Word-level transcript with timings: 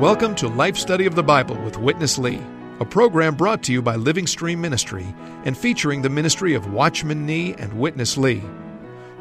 Welcome 0.00 0.34
to 0.36 0.48
Life 0.48 0.76
Study 0.76 1.06
of 1.06 1.14
the 1.14 1.22
Bible 1.22 1.56
with 1.56 1.78
Witness 1.78 2.16
Lee, 2.16 2.40
a 2.78 2.84
program 2.84 3.34
brought 3.34 3.62
to 3.64 3.72
you 3.72 3.80
by 3.80 3.96
Living 3.96 4.26
Stream 4.26 4.60
Ministry 4.60 5.06
and 5.44 5.56
featuring 5.56 6.02
the 6.02 6.10
ministry 6.10 6.54
of 6.54 6.72
Watchman 6.72 7.24
Nee 7.24 7.54
and 7.54 7.72
Witness 7.78 8.18
Lee. 8.18 8.42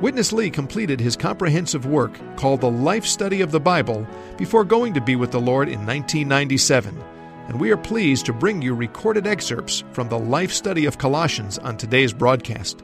Witness 0.02 0.34
Lee 0.34 0.50
completed 0.50 1.00
his 1.00 1.16
comprehensive 1.16 1.86
work 1.86 2.20
called 2.36 2.59
The 2.59 2.70
Life 2.70 3.05
Study 3.05 3.40
of 3.40 3.52
the 3.52 3.59
Bible 3.62 4.05
before 4.38 4.66
going 4.66 4.94
to 4.94 5.02
be 5.02 5.16
with 5.16 5.31
the 5.31 5.40
Lord 5.40 5.70
in 5.70 5.86
1997, 5.86 7.02
and 7.48 7.59
we 7.59 7.72
are 7.72 7.78
pleased 7.78 8.26
to 8.26 8.34
bring 8.34 8.62
you 8.62 8.76
recorded 8.76 9.26
excerpts 9.26 9.86
from 9.94 10.09
the 10.09 10.20
Life 10.20 10.52
Study 10.52 10.86
of 10.86 10.98
Colossians 10.98 11.58
on 11.59 11.78
today's 11.78 12.12
broadcast. 12.12 12.84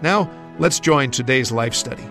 Now, 0.00 0.30
let's 0.60 0.78
join 0.78 1.10
today's 1.10 1.50
Life 1.50 1.74
Study. 1.74 2.06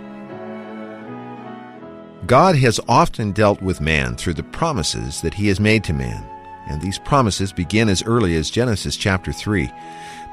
God 2.26 2.58
has 2.58 2.82
often 2.90 3.32
dealt 3.32 3.62
with 3.62 3.80
man 3.80 4.18
through 4.18 4.34
the 4.34 4.44
promises 4.44 5.22
that 5.22 5.35
he 5.35 5.48
has 5.48 5.62
made 5.62 5.85
to 5.85 5.94
man, 5.94 6.27
and 6.70 6.81
these 6.81 6.99
promises 6.99 7.52
begin 7.52 7.89
as 7.89 8.03
early 8.03 8.35
as 8.35 8.49
Genesis 8.49 8.95
chapter 8.95 9.31
3. 9.31 9.71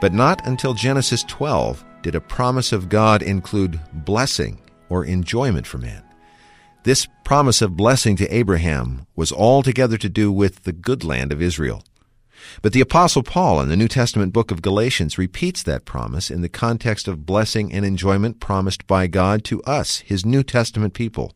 But 0.01 0.13
not 0.13 0.47
until 0.47 0.75
Genesis 0.75 1.23
12 1.25 1.85
did 2.03 2.15
a 2.15 2.21
promise 2.21 2.73
of 2.73 2.89
God 2.89 3.23
include 3.23 3.81
blessing 3.93 4.61
or 4.89 5.05
enjoyment 5.05 5.67
for 5.67 5.79
man. 5.79 6.03
This 6.85 7.09
promise 7.25 7.63
of 7.63 7.77
blessing 7.77 8.17
to 8.17 8.29
Abraham 8.35 9.07
was 9.17 9.33
altogether 9.33 9.97
to 9.97 10.09
do 10.09 10.31
with 10.31 10.65
the 10.65 10.73
good 10.73 11.03
land 11.03 11.33
of 11.33 11.41
Israel. 11.41 11.83
But 12.61 12.75
the 12.75 12.83
Apostle 12.83 13.23
Paul 13.23 13.61
in 13.61 13.71
the 13.71 13.77
New 13.77 13.89
Testament 13.89 14.33
book 14.33 14.51
of 14.51 14.61
Galatians 14.61 15.17
repeats 15.17 15.63
that 15.63 15.87
promise 15.87 16.31
in 16.31 16.43
the 16.43 16.49
context 16.49 17.09
of 17.09 17.25
blessing 17.25 17.73
and 17.73 17.85
enjoyment 17.85 18.41
promised 18.41 18.87
by 18.87 19.07
God 19.07 19.45
to 19.45 19.63
us, 19.63 20.01
his 20.01 20.27
New 20.27 20.43
Testament 20.43 20.93
people. 20.93 21.33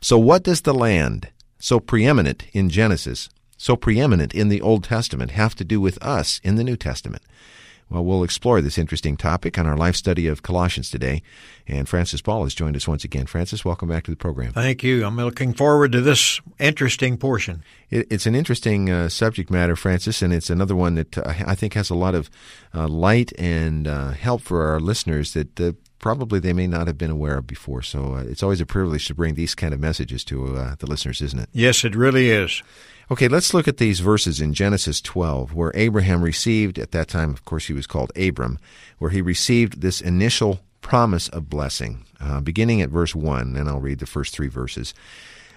So, 0.00 0.18
what 0.18 0.44
does 0.44 0.62
the 0.62 0.72
land, 0.72 1.30
so 1.58 1.80
preeminent 1.80 2.44
in 2.52 2.70
Genesis, 2.70 3.28
so 3.60 3.76
preeminent 3.76 4.34
in 4.34 4.48
the 4.48 4.62
Old 4.62 4.84
Testament, 4.84 5.32
have 5.32 5.54
to 5.56 5.64
do 5.64 5.82
with 5.82 6.02
us 6.02 6.40
in 6.42 6.54
the 6.54 6.64
New 6.64 6.76
Testament? 6.76 7.22
Well, 7.90 8.04
we'll 8.04 8.22
explore 8.22 8.62
this 8.62 8.78
interesting 8.78 9.18
topic 9.18 9.58
on 9.58 9.66
our 9.66 9.76
life 9.76 9.96
study 9.96 10.28
of 10.28 10.42
Colossians 10.42 10.90
today. 10.90 11.22
And 11.66 11.86
Francis 11.86 12.22
Ball 12.22 12.44
has 12.44 12.54
joined 12.54 12.76
us 12.76 12.88
once 12.88 13.04
again. 13.04 13.26
Francis, 13.26 13.64
welcome 13.64 13.88
back 13.88 14.04
to 14.04 14.10
the 14.10 14.16
program. 14.16 14.52
Thank 14.52 14.82
you. 14.82 15.04
I'm 15.04 15.16
looking 15.16 15.52
forward 15.52 15.92
to 15.92 16.00
this 16.00 16.40
interesting 16.58 17.18
portion. 17.18 17.62
It, 17.90 18.06
it's 18.10 18.26
an 18.26 18.34
interesting 18.34 18.88
uh, 18.88 19.08
subject 19.10 19.50
matter, 19.50 19.76
Francis, 19.76 20.22
and 20.22 20.32
it's 20.32 20.48
another 20.50 20.76
one 20.76 20.94
that 20.94 21.18
uh, 21.18 21.34
I 21.46 21.54
think 21.54 21.74
has 21.74 21.90
a 21.90 21.94
lot 21.94 22.14
of 22.14 22.30
uh, 22.74 22.88
light 22.88 23.32
and 23.38 23.86
uh, 23.86 24.12
help 24.12 24.40
for 24.40 24.68
our 24.68 24.80
listeners 24.80 25.34
that 25.34 25.60
uh, 25.60 25.72
probably 25.98 26.38
they 26.38 26.52
may 26.52 26.66
not 26.66 26.86
have 26.86 26.96
been 26.96 27.10
aware 27.10 27.36
of 27.36 27.46
before. 27.46 27.82
So 27.82 28.14
uh, 28.14 28.22
it's 28.22 28.42
always 28.42 28.60
a 28.60 28.66
privilege 28.66 29.06
to 29.08 29.14
bring 29.14 29.34
these 29.34 29.54
kind 29.54 29.74
of 29.74 29.80
messages 29.80 30.24
to 30.24 30.56
uh, 30.56 30.74
the 30.78 30.86
listeners, 30.86 31.20
isn't 31.20 31.38
it? 31.38 31.48
Yes, 31.52 31.84
it 31.84 31.94
really 31.94 32.30
is. 32.30 32.62
Okay, 33.12 33.26
let's 33.26 33.52
look 33.52 33.66
at 33.66 33.78
these 33.78 33.98
verses 33.98 34.40
in 34.40 34.54
Genesis 34.54 35.00
12, 35.00 35.52
where 35.52 35.72
Abraham 35.74 36.22
received, 36.22 36.78
at 36.78 36.92
that 36.92 37.08
time, 37.08 37.30
of 37.30 37.44
course, 37.44 37.66
he 37.66 37.72
was 37.72 37.88
called 37.88 38.16
Abram, 38.16 38.56
where 38.98 39.10
he 39.10 39.20
received 39.20 39.80
this 39.80 40.00
initial 40.00 40.60
promise 40.80 41.26
of 41.26 41.50
blessing, 41.50 42.04
uh, 42.20 42.40
beginning 42.40 42.80
at 42.80 42.88
verse 42.88 43.12
1, 43.12 43.56
and 43.56 43.68
I'll 43.68 43.80
read 43.80 43.98
the 43.98 44.06
first 44.06 44.32
three 44.32 44.46
verses. 44.46 44.94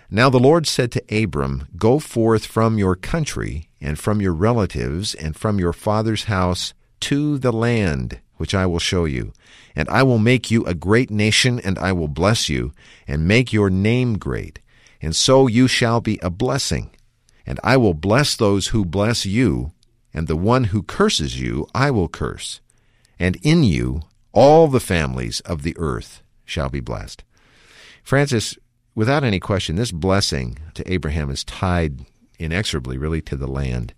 Now 0.10 0.32
the 0.32 0.40
Lord 0.40 0.66
said 0.66 0.92
to 0.94 1.24
Abram, 1.24 1.68
Go 1.78 2.00
forth 2.00 2.44
from 2.44 2.80
your 2.80 2.96
country, 2.96 3.70
and 3.80 4.00
from 4.00 4.20
your 4.20 4.34
relatives, 4.34 5.14
and 5.14 5.36
from 5.36 5.60
your 5.60 5.74
father's 5.74 6.24
house, 6.24 6.74
to 7.02 7.38
the 7.38 7.54
land 7.54 8.20
which 8.38 8.56
I 8.56 8.66
will 8.66 8.80
show 8.80 9.06
you. 9.06 9.32
And 9.76 9.88
I 9.90 10.02
will 10.02 10.18
make 10.18 10.50
you 10.50 10.66
a 10.66 10.74
great 10.74 11.12
nation, 11.12 11.60
and 11.60 11.78
I 11.78 11.92
will 11.92 12.08
bless 12.08 12.50
you, 12.50 12.74
and 13.08 13.28
make 13.28 13.54
your 13.54 13.70
name 13.70 14.18
great. 14.18 14.58
And 15.04 15.16
so 15.16 15.46
you 15.46 15.68
shall 15.68 16.02
be 16.02 16.18
a 16.24 16.32
blessing. 16.32 16.90
And 17.46 17.60
I 17.64 17.78
will 17.78 17.94
bless 17.94 18.36
those 18.36 18.68
who 18.68 18.86
bless 18.86 19.26
you, 19.26 19.72
and 20.14 20.28
the 20.28 20.36
one 20.36 20.66
who 20.66 20.84
curses 20.84 21.40
you 21.40 21.68
I 21.74 21.92
will 21.92 22.08
curse. 22.08 22.62
And 23.20 23.38
in 23.42 23.64
you 23.64 24.02
all 24.32 24.68
the 24.68 24.80
families 24.80 25.40
of 25.42 25.64
the 25.64 25.76
earth 25.78 26.24
shall 26.46 26.70
be 26.70 26.80
blessed. 26.80 27.24
Francis, 28.04 28.58
without 28.96 29.24
any 29.24 29.40
question, 29.40 29.76
this 29.76 29.92
blessing 29.92 30.58
to 30.74 30.92
Abraham 30.92 31.30
is 31.30 31.44
tied 31.44 32.06
inexorably, 32.40 32.98
really, 32.98 33.22
to 33.22 33.36
the 33.36 33.48
land. 33.48 33.94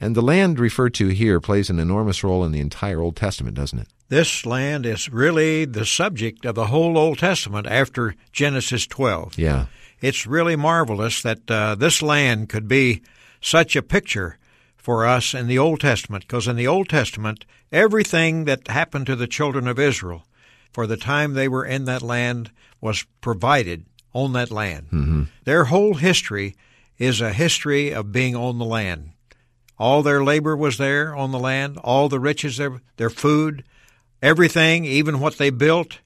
And 0.00 0.16
the 0.16 0.22
land 0.22 0.58
referred 0.58 0.94
to 0.94 1.08
here 1.08 1.40
plays 1.40 1.70
an 1.70 1.78
enormous 1.78 2.24
role 2.24 2.44
in 2.44 2.50
the 2.50 2.60
entire 2.60 3.00
Old 3.00 3.14
Testament, 3.14 3.54
doesn't 3.54 3.78
it? 3.78 3.88
This 4.08 4.44
land 4.44 4.84
is 4.84 5.08
really 5.08 5.64
the 5.64 5.86
subject 5.86 6.44
of 6.44 6.54
the 6.54 6.66
whole 6.66 6.98
Old 6.98 7.18
Testament 7.18 7.66
after 7.66 8.14
Genesis 8.32 8.86
12. 8.86 9.38
Yeah. 9.38 9.66
It's 10.02 10.26
really 10.26 10.56
marvelous 10.56 11.22
that 11.22 11.50
uh, 11.50 11.76
this 11.76 12.02
land 12.02 12.48
could 12.48 12.66
be 12.66 13.02
such 13.40 13.76
a 13.76 13.82
picture 13.82 14.36
for 14.76 15.06
us 15.06 15.32
in 15.32 15.46
the 15.46 15.58
Old 15.58 15.80
Testament, 15.80 16.24
because 16.26 16.48
in 16.48 16.56
the 16.56 16.66
Old 16.66 16.88
Testament, 16.88 17.44
everything 17.70 18.44
that 18.46 18.66
happened 18.66 19.06
to 19.06 19.14
the 19.14 19.28
children 19.28 19.68
of 19.68 19.78
Israel 19.78 20.26
for 20.72 20.88
the 20.88 20.96
time 20.96 21.34
they 21.34 21.46
were 21.46 21.64
in 21.64 21.84
that 21.84 22.02
land 22.02 22.50
was 22.80 23.06
provided 23.20 23.86
on 24.12 24.32
that 24.32 24.50
land. 24.50 24.86
Mm-hmm. 24.86 25.22
Their 25.44 25.66
whole 25.66 25.94
history 25.94 26.56
is 26.98 27.20
a 27.20 27.32
history 27.32 27.94
of 27.94 28.10
being 28.10 28.34
on 28.34 28.58
the 28.58 28.64
land. 28.64 29.10
All 29.78 30.02
their 30.02 30.24
labor 30.24 30.56
was 30.56 30.78
there 30.78 31.14
on 31.14 31.30
the 31.30 31.38
land, 31.38 31.78
all 31.78 32.08
the 32.08 32.20
riches, 32.20 32.56
their, 32.56 32.80
their 32.96 33.10
food, 33.10 33.64
everything, 34.20 34.84
even 34.84 35.20
what 35.20 35.38
they 35.38 35.50
built, 35.50 36.00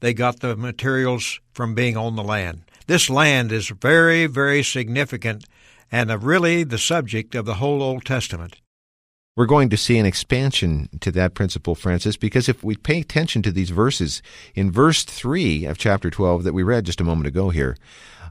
they 0.00 0.14
got 0.14 0.40
the 0.40 0.56
materials 0.56 1.40
from 1.52 1.74
being 1.74 1.96
on 1.96 2.16
the 2.16 2.22
land. 2.22 2.62
This 2.86 3.08
land 3.08 3.50
is 3.50 3.68
very, 3.68 4.26
very 4.26 4.62
significant 4.62 5.46
and 5.90 6.22
really 6.22 6.64
the 6.64 6.78
subject 6.78 7.34
of 7.34 7.46
the 7.46 7.54
whole 7.54 7.82
Old 7.82 8.04
Testament. 8.04 8.60
We're 9.36 9.46
going 9.46 9.70
to 9.70 9.76
see 9.76 9.98
an 9.98 10.06
expansion 10.06 10.88
to 11.00 11.10
that 11.12 11.34
principle, 11.34 11.74
Francis, 11.74 12.16
because 12.16 12.48
if 12.48 12.62
we 12.62 12.76
pay 12.76 13.00
attention 13.00 13.42
to 13.42 13.50
these 13.50 13.70
verses, 13.70 14.22
in 14.54 14.70
verse 14.70 15.02
3 15.02 15.64
of 15.64 15.78
chapter 15.78 16.10
12 16.10 16.44
that 16.44 16.52
we 16.52 16.62
read 16.62 16.84
just 16.84 17.00
a 17.00 17.04
moment 17.04 17.26
ago 17.26 17.50
here, 17.50 17.76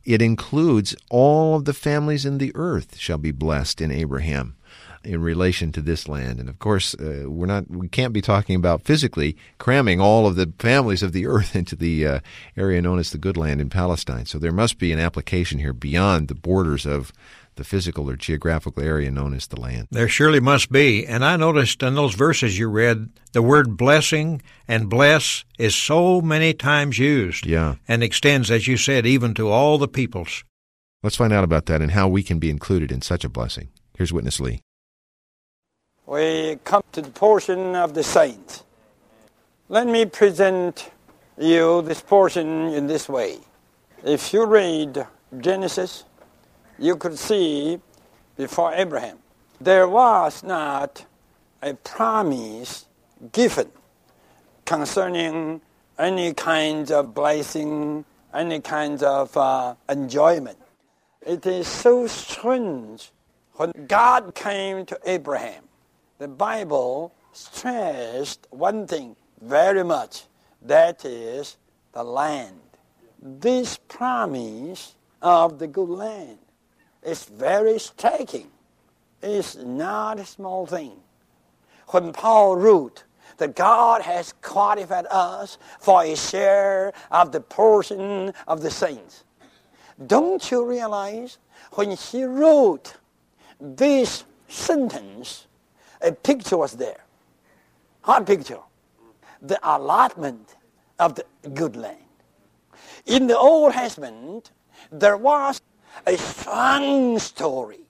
it 0.06 0.22
includes 0.22 0.96
all 1.10 1.56
of 1.56 1.66
the 1.66 1.74
families 1.74 2.26
in 2.26 2.38
the 2.38 2.52
earth 2.56 2.98
shall 2.98 3.18
be 3.18 3.32
blessed 3.32 3.82
in 3.82 3.92
Abraham 3.92 4.56
in 5.04 5.22
relation 5.22 5.72
to 5.74 5.82
this 5.82 6.08
land. 6.08 6.40
And 6.40 6.50
of 6.50 6.60
course, 6.60 6.94
uh, 6.96 7.26
we're 7.28 7.46
not 7.46 7.70
we 7.70 7.88
can't 7.88 8.14
be 8.14 8.22
talking 8.22 8.56
about 8.56 8.84
physically 8.84 9.36
cramming 9.58 10.00
all 10.00 10.28
of 10.28 10.36
the 10.36 10.52
families 10.60 11.04
of 11.04 11.14
the 11.14 11.28
earth 11.34 11.56
into 11.56 11.76
the 11.76 12.08
uh, 12.08 12.20
area 12.58 12.82
known 12.82 13.00
as 13.00 13.12
the 13.12 13.18
good 13.18 13.38
land 13.38 13.62
in 13.62 13.70
Palestine. 13.70 14.26
So 14.26 14.40
there 14.40 14.52
must 14.52 14.78
be 14.78 14.92
an 14.92 15.00
application 15.00 15.60
here 15.60 15.74
beyond 15.74 16.28
the 16.28 16.36
borders 16.36 16.86
of 16.86 17.12
the 17.56 17.64
physical 17.64 18.10
or 18.10 18.16
geographical 18.16 18.84
area 18.84 19.12
known 19.12 19.34
as 19.34 19.48
the 19.48 19.60
land. 19.60 19.88
There 19.92 20.08
surely 20.08 20.40
must 20.40 20.72
be. 20.72 21.06
And 21.06 21.24
I 21.24 21.38
noticed 21.38 21.84
in 21.84 21.96
those 21.96 22.16
verses 22.16 22.58
you 22.58 22.68
read, 22.68 23.10
the 23.34 23.42
word 23.42 23.78
blessing 23.78 24.42
and 24.68 24.90
bless 24.90 25.46
is 25.60 25.76
so 25.76 26.22
many 26.22 26.54
times 26.54 26.98
used. 26.98 27.46
Yeah. 27.46 27.76
And 27.88 28.04
extends, 28.04 28.50
as 28.50 28.68
you 28.68 28.78
said, 28.78 29.06
even 29.06 29.34
to 29.36 29.50
all 29.50 29.78
the 29.78 29.88
peoples. 29.88 30.44
Let's 31.04 31.16
find 31.16 31.34
out 31.34 31.44
about 31.44 31.66
that 31.68 31.82
and 31.82 31.92
how 31.92 32.08
we 32.08 32.24
can 32.24 32.40
be 32.40 32.50
included 32.50 32.92
in 32.92 33.02
such 33.02 33.24
a 33.24 33.30
blessing. 33.30 33.70
Here's 33.98 34.14
Witness 34.14 34.40
Lee 34.40 34.62
we 36.06 36.60
come 36.64 36.84
to 36.92 37.02
the 37.02 37.10
portion 37.10 37.76
of 37.76 37.94
the 37.94 38.04
saints. 38.04 38.64
Let 39.70 39.88
me 39.88 40.06
present 40.06 40.92
you 41.38 41.82
this 41.82 42.02
portion 42.02 42.68
in 42.74 42.88
this 42.88 43.08
way. 43.08 43.38
If 44.04 44.34
you 44.34 44.46
read 44.46 45.08
Genesis, 45.40 46.04
you 46.78 46.98
could 46.98 47.18
see 47.18 47.80
before 48.36 48.74
Abraham, 48.74 49.20
there 49.62 49.88
was 49.88 50.44
not 50.44 51.06
a 51.62 51.74
promise 51.74 52.86
given 53.32 53.72
concerning 54.66 55.62
any 55.98 56.34
kind 56.34 56.92
of 56.92 57.14
blessing, 57.14 58.04
any 58.34 58.60
kind 58.60 59.02
of 59.04 59.36
uh, 59.38 59.76
enjoyment. 59.88 60.58
It 61.26 61.46
is 61.46 61.68
so 61.68 62.08
strange 62.08 63.12
when 63.54 63.72
God 63.88 64.36
came 64.36 64.86
to 64.88 65.00
Abraham 65.06 65.64
the 66.24 66.30
Bible 66.30 67.14
stressed 67.34 68.48
one 68.50 68.88
thing 68.88 69.18
very 69.42 69.84
much 69.84 70.24
that 70.62 71.04
is 71.04 71.58
the 71.92 72.02
land. 72.02 72.62
This 73.22 73.78
promise 73.90 74.96
of 75.22 75.60
the 75.60 75.68
good 75.68 75.90
land 75.90 76.40
is 77.04 77.26
very 77.26 77.78
striking. 77.78 78.50
It's 79.22 79.58
not 79.58 80.18
a 80.22 80.26
small 80.26 80.66
thing. 80.66 80.94
when 81.90 82.14
Paul 82.14 82.56
wrote 82.56 83.04
that 83.38 83.58
God 83.58 84.02
has 84.04 84.34
qualified 84.42 85.08
us 85.12 85.58
for 85.82 86.04
a 86.04 86.16
share 86.16 86.94
of 87.12 87.34
the 87.34 87.42
portion 87.42 88.34
of 88.48 88.62
the 88.62 88.72
saints. 88.72 89.26
Don't 90.08 90.50
you 90.52 90.66
realize 90.66 91.38
when 91.74 91.92
he 91.92 92.24
wrote 92.24 92.96
this 93.60 94.24
sentence, 94.48 95.48
a 96.04 96.12
picture 96.12 96.58
was 96.58 96.74
there. 96.74 97.04
What 98.04 98.26
picture? 98.28 98.60
The 99.42 99.60
allotment 99.64 100.56
of 101.00 101.16
the 101.16 101.26
good 101.50 101.76
land. 101.76 101.98
In 103.06 103.28
the 103.28 103.38
Old 103.38 103.74
Testament, 103.74 104.52
there 104.92 105.18
was 105.18 105.62
a 106.06 106.18
strong 106.18 107.20
story 107.20 107.82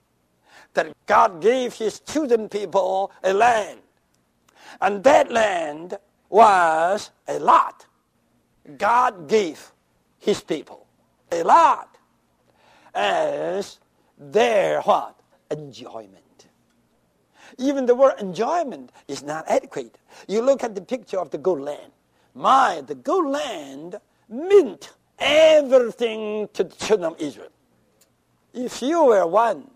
that 0.74 0.92
God 1.06 1.40
gave 1.40 1.74
his 1.74 2.00
chosen 2.00 2.48
people 2.48 3.12
a 3.22 3.32
land. 3.32 3.80
And 4.80 5.02
that 5.04 5.30
land 5.30 5.98
was 6.28 7.10
a 7.28 7.38
lot. 7.38 7.86
God 8.76 9.28
gave 9.28 9.72
his 10.18 10.40
people 10.40 10.86
a 11.30 11.42
lot 11.42 11.96
as 12.94 13.78
their 14.18 14.80
what? 14.82 15.20
Enjoyment. 15.50 16.24
Even 17.58 17.86
the 17.86 17.94
word 17.94 18.14
enjoyment 18.20 18.90
is 19.08 19.22
not 19.22 19.44
adequate. 19.48 19.98
You 20.26 20.42
look 20.42 20.64
at 20.64 20.74
the 20.74 20.80
picture 20.80 21.18
of 21.18 21.30
the 21.30 21.38
good 21.38 21.60
land. 21.60 21.92
My, 22.34 22.82
the 22.86 22.94
good 22.94 23.26
land 23.28 23.96
meant 24.28 24.92
everything 25.18 26.48
to 26.52 26.64
the 26.64 26.74
children 26.74 27.12
of 27.12 27.20
Israel. 27.20 27.50
If 28.52 28.82
you 28.82 29.04
were 29.04 29.26
one 29.26 29.70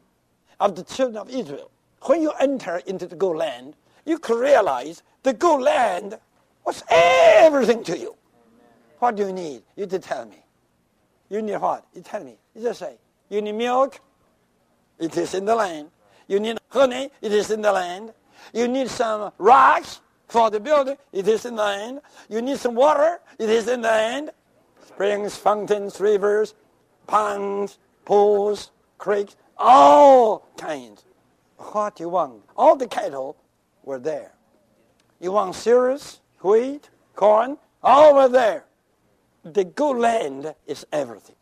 of 0.60 0.74
the 0.74 0.82
children 0.82 1.18
of 1.18 1.30
Israel, 1.30 1.70
when 2.02 2.22
you 2.22 2.32
enter 2.40 2.78
into 2.86 3.06
the 3.06 3.16
good 3.16 3.36
land, 3.36 3.74
you 4.04 4.18
could 4.18 4.40
realize 4.40 5.02
the 5.22 5.32
good 5.32 5.60
land 5.60 6.18
was 6.64 6.82
everything 6.90 7.82
to 7.84 7.98
you. 7.98 8.16
What 8.98 9.16
do 9.16 9.26
you 9.26 9.32
need? 9.32 9.62
You 9.76 9.86
tell 9.86 10.26
me. 10.26 10.42
You 11.28 11.42
need 11.42 11.58
what? 11.58 11.84
You 11.94 12.02
tell 12.02 12.24
me. 12.24 12.36
You 12.54 12.62
just 12.62 12.80
say, 12.80 12.96
you 13.28 13.42
need 13.42 13.52
milk? 13.52 14.00
It 14.98 15.16
is 15.16 15.34
in 15.34 15.44
the 15.44 15.54
land. 15.54 15.90
You 16.28 16.38
need 16.38 16.58
honey? 16.68 17.10
It 17.20 17.32
is 17.32 17.50
in 17.50 17.62
the 17.62 17.72
land. 17.72 18.12
You 18.52 18.68
need 18.68 18.88
some 18.88 19.32
rocks 19.38 20.00
for 20.28 20.50
the 20.50 20.60
building? 20.60 20.96
It 21.12 21.26
is 21.26 21.44
in 21.44 21.56
the 21.56 21.62
land. 21.62 22.00
You 22.28 22.42
need 22.42 22.58
some 22.58 22.74
water? 22.74 23.20
It 23.38 23.50
is 23.50 23.66
in 23.66 23.80
the 23.80 23.88
land. 23.88 24.30
Springs, 24.86 25.36
fountains, 25.36 26.00
rivers, 26.00 26.54
ponds, 27.06 27.78
pools, 28.04 28.70
creeks, 28.98 29.36
all 29.56 30.46
kinds. 30.56 31.04
What 31.56 31.98
you 31.98 32.10
want? 32.10 32.42
All 32.56 32.76
the 32.76 32.86
cattle 32.86 33.36
were 33.84 33.98
there. 33.98 34.32
You 35.20 35.32
want 35.32 35.54
cereals, 35.54 36.20
wheat, 36.42 36.90
corn, 37.16 37.58
all 37.82 38.14
were 38.14 38.28
there. 38.28 38.64
The 39.42 39.64
good 39.64 39.96
land 39.96 40.54
is 40.66 40.86
everything. 40.92 41.36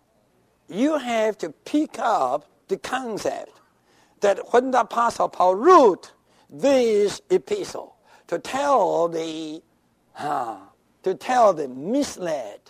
You 0.69 0.99
have 0.99 1.37
to 1.39 1.51
pick 1.51 1.99
up 1.99 2.47
the 2.69 2.77
concept 2.77 3.61
that 4.21 4.53
when 4.53 4.71
the 4.71 4.81
Apostle 4.81 5.29
Paul 5.29 5.55
wrote 5.57 6.13
this 6.49 7.21
epistle 7.31 7.97
to 8.29 8.39
tell 8.39 9.09
the 9.09 9.63
uh, 10.19 10.57
to 11.03 11.15
tell 11.15 11.53
the 11.53 11.69
misled 11.69 12.61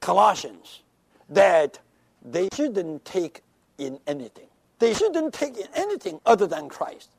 Colossians 0.00 0.82
that 1.28 1.78
they 2.24 2.48
shouldn't 2.54 3.04
take 3.04 3.42
in 3.78 3.98
anything. 4.06 4.48
They 4.78 4.94
shouldn't 4.94 5.34
take 5.34 5.56
in 5.56 5.66
anything 5.74 6.20
other 6.26 6.46
than 6.46 6.68
Christ. 6.68 7.10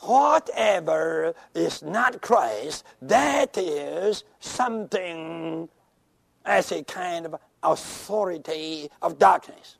Whatever 0.00 1.34
is 1.54 1.82
not 1.82 2.20
Christ, 2.20 2.84
that 3.02 3.56
is 3.56 4.24
something 4.40 5.68
as 6.44 6.72
a 6.72 6.82
kind 6.84 7.26
of 7.26 7.36
authority 7.62 8.90
of 9.02 9.18
darkness. 9.18 9.76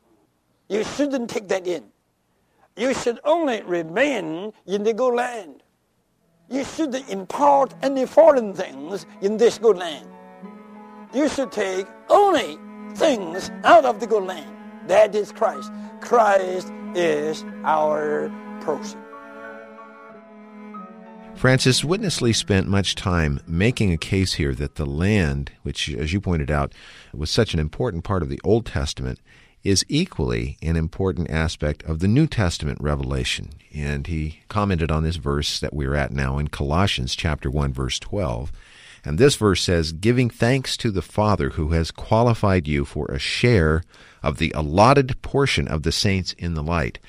You 0.69 0.85
shouldn't 0.85 1.31
take 1.31 1.49
that 1.49 1.67
in. 1.67 1.85
You 2.77 2.93
should 2.93 3.21
only 3.25 3.63
remain 3.63 4.53
in 4.67 4.83
the 4.83 4.93
good 4.93 5.15
land. 5.15 5.63
You 6.51 6.63
shouldn't 6.63 7.09
import 7.09 7.75
any 7.83 8.05
foreign 8.05 8.53
things 8.53 9.07
in 9.23 9.39
this 9.39 9.57
good 9.57 9.79
land. 9.79 10.07
You 11.15 11.29
should 11.31 11.51
take 11.53 11.87
only 12.11 12.59
things 12.95 13.51
out 13.65 13.87
of 13.87 14.01
the 14.01 14.07
good 14.07 14.25
land. 14.25 14.55
That 14.89 15.15
is 15.15 15.33
Christ. 15.33 15.73
Christ 16.03 16.71
is 16.95 17.45
our 17.65 18.31
portion. 18.61 19.01
Francis, 21.35 21.85
Witness 21.85 22.21
Lee 22.21 22.33
spent 22.33 22.67
much 22.67 22.95
time 22.95 23.41
making 23.47 23.93
a 23.93 23.99
case 23.99 24.35
here 24.35 24.55
that 24.55 24.75
the 24.75 24.87
land, 24.87 25.53
which, 25.63 25.89
as 25.95 26.13
you 26.13 26.21
pointed 26.21 26.51
out, 26.51 26.73
was 27.15 27.31
such 27.31 27.55
an 27.55 27.61
important 27.61 28.05
part 28.05 28.23
of 28.23 28.29
the 28.29 28.41
Old 28.45 28.67
Testament, 28.67 29.19
is 29.67 29.85
equally 29.89 30.57
an 30.63 30.77
important 30.77 31.29
aspect 31.29 31.83
of 31.83 31.99
the 31.99 32.07
New 32.07 32.29
Testament 32.29 32.79
revelation. 32.81 33.51
And 33.75 34.07
he 34.07 34.41
commented 34.49 34.93
on 34.93 35.03
this 35.03 35.17
verse 35.17 35.59
that 35.59 35.75
we're 35.75 35.97
at 35.97 36.13
now 36.13 36.39
in 36.39 36.49
Colossians 36.49 37.17
chapter 37.17 37.51
1 37.51 37.73
verse 37.73 37.99
12. 37.99 38.53
And 39.05 39.19
this 39.19 39.35
verse 39.35 39.63
says, 39.63 39.91
"Giving 39.91 40.31
thanks 40.31 40.77
to 40.77 40.93
the 40.93 41.03
Father 41.03 41.51
who 41.51 41.71
has 41.71 41.91
qualified 41.91 42.69
you 42.69 42.85
for 42.85 43.07
a 43.07 43.19
share 43.19 43.83
of 44.23 44.39
the 44.39 44.53
allotted 44.55 45.21
portion 45.23 45.67
of 45.67 45.83
the 45.83 45.93
saints 45.93 46.33
in 46.39 46.55
the 46.55 46.63
light." 46.63 47.01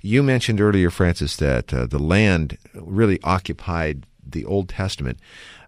You 0.00 0.22
mentioned 0.22 0.60
earlier, 0.60 0.90
Francis, 0.90 1.36
that 1.36 1.72
uh, 1.72 1.84
the 1.84 1.98
land 1.98 2.56
really 2.74 3.20
occupied 3.24 4.06
the 4.26 4.44
Old 4.46 4.70
Testament. 4.70 5.18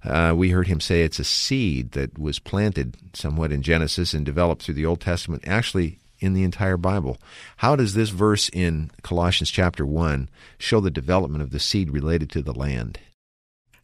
Uh, 0.03 0.33
we 0.35 0.51
heard 0.51 0.67
him 0.67 0.81
say 0.81 1.03
it's 1.03 1.19
a 1.19 1.25
seed 1.25 1.93
that 1.93 2.19
was 2.19 2.39
planted 2.39 2.97
somewhat 3.13 3.53
in 3.53 3.63
Genesis 3.63 4.15
and 4.15 4.25
developed 4.25 4.63
through 4.63 4.75
the 4.75 4.87
Old 4.87 5.01
Testament. 5.01 5.45
Actually, 5.47 5.99
in 6.21 6.35
the 6.35 6.45
entire 6.45 6.77
Bible. 6.77 7.19
How 7.59 7.77
does 7.77 7.95
this 7.95 8.11
verse 8.11 8.49
in 8.49 8.91
Colossians 9.03 9.51
chapter 9.51 9.87
1 9.87 10.29
show 10.59 10.81
the 10.81 10.91
development 10.91 11.43
of 11.43 11.51
the 11.51 11.61
seed 11.61 11.91
related 11.91 12.31
to 12.31 12.43
the 12.43 12.53
land? 12.53 12.99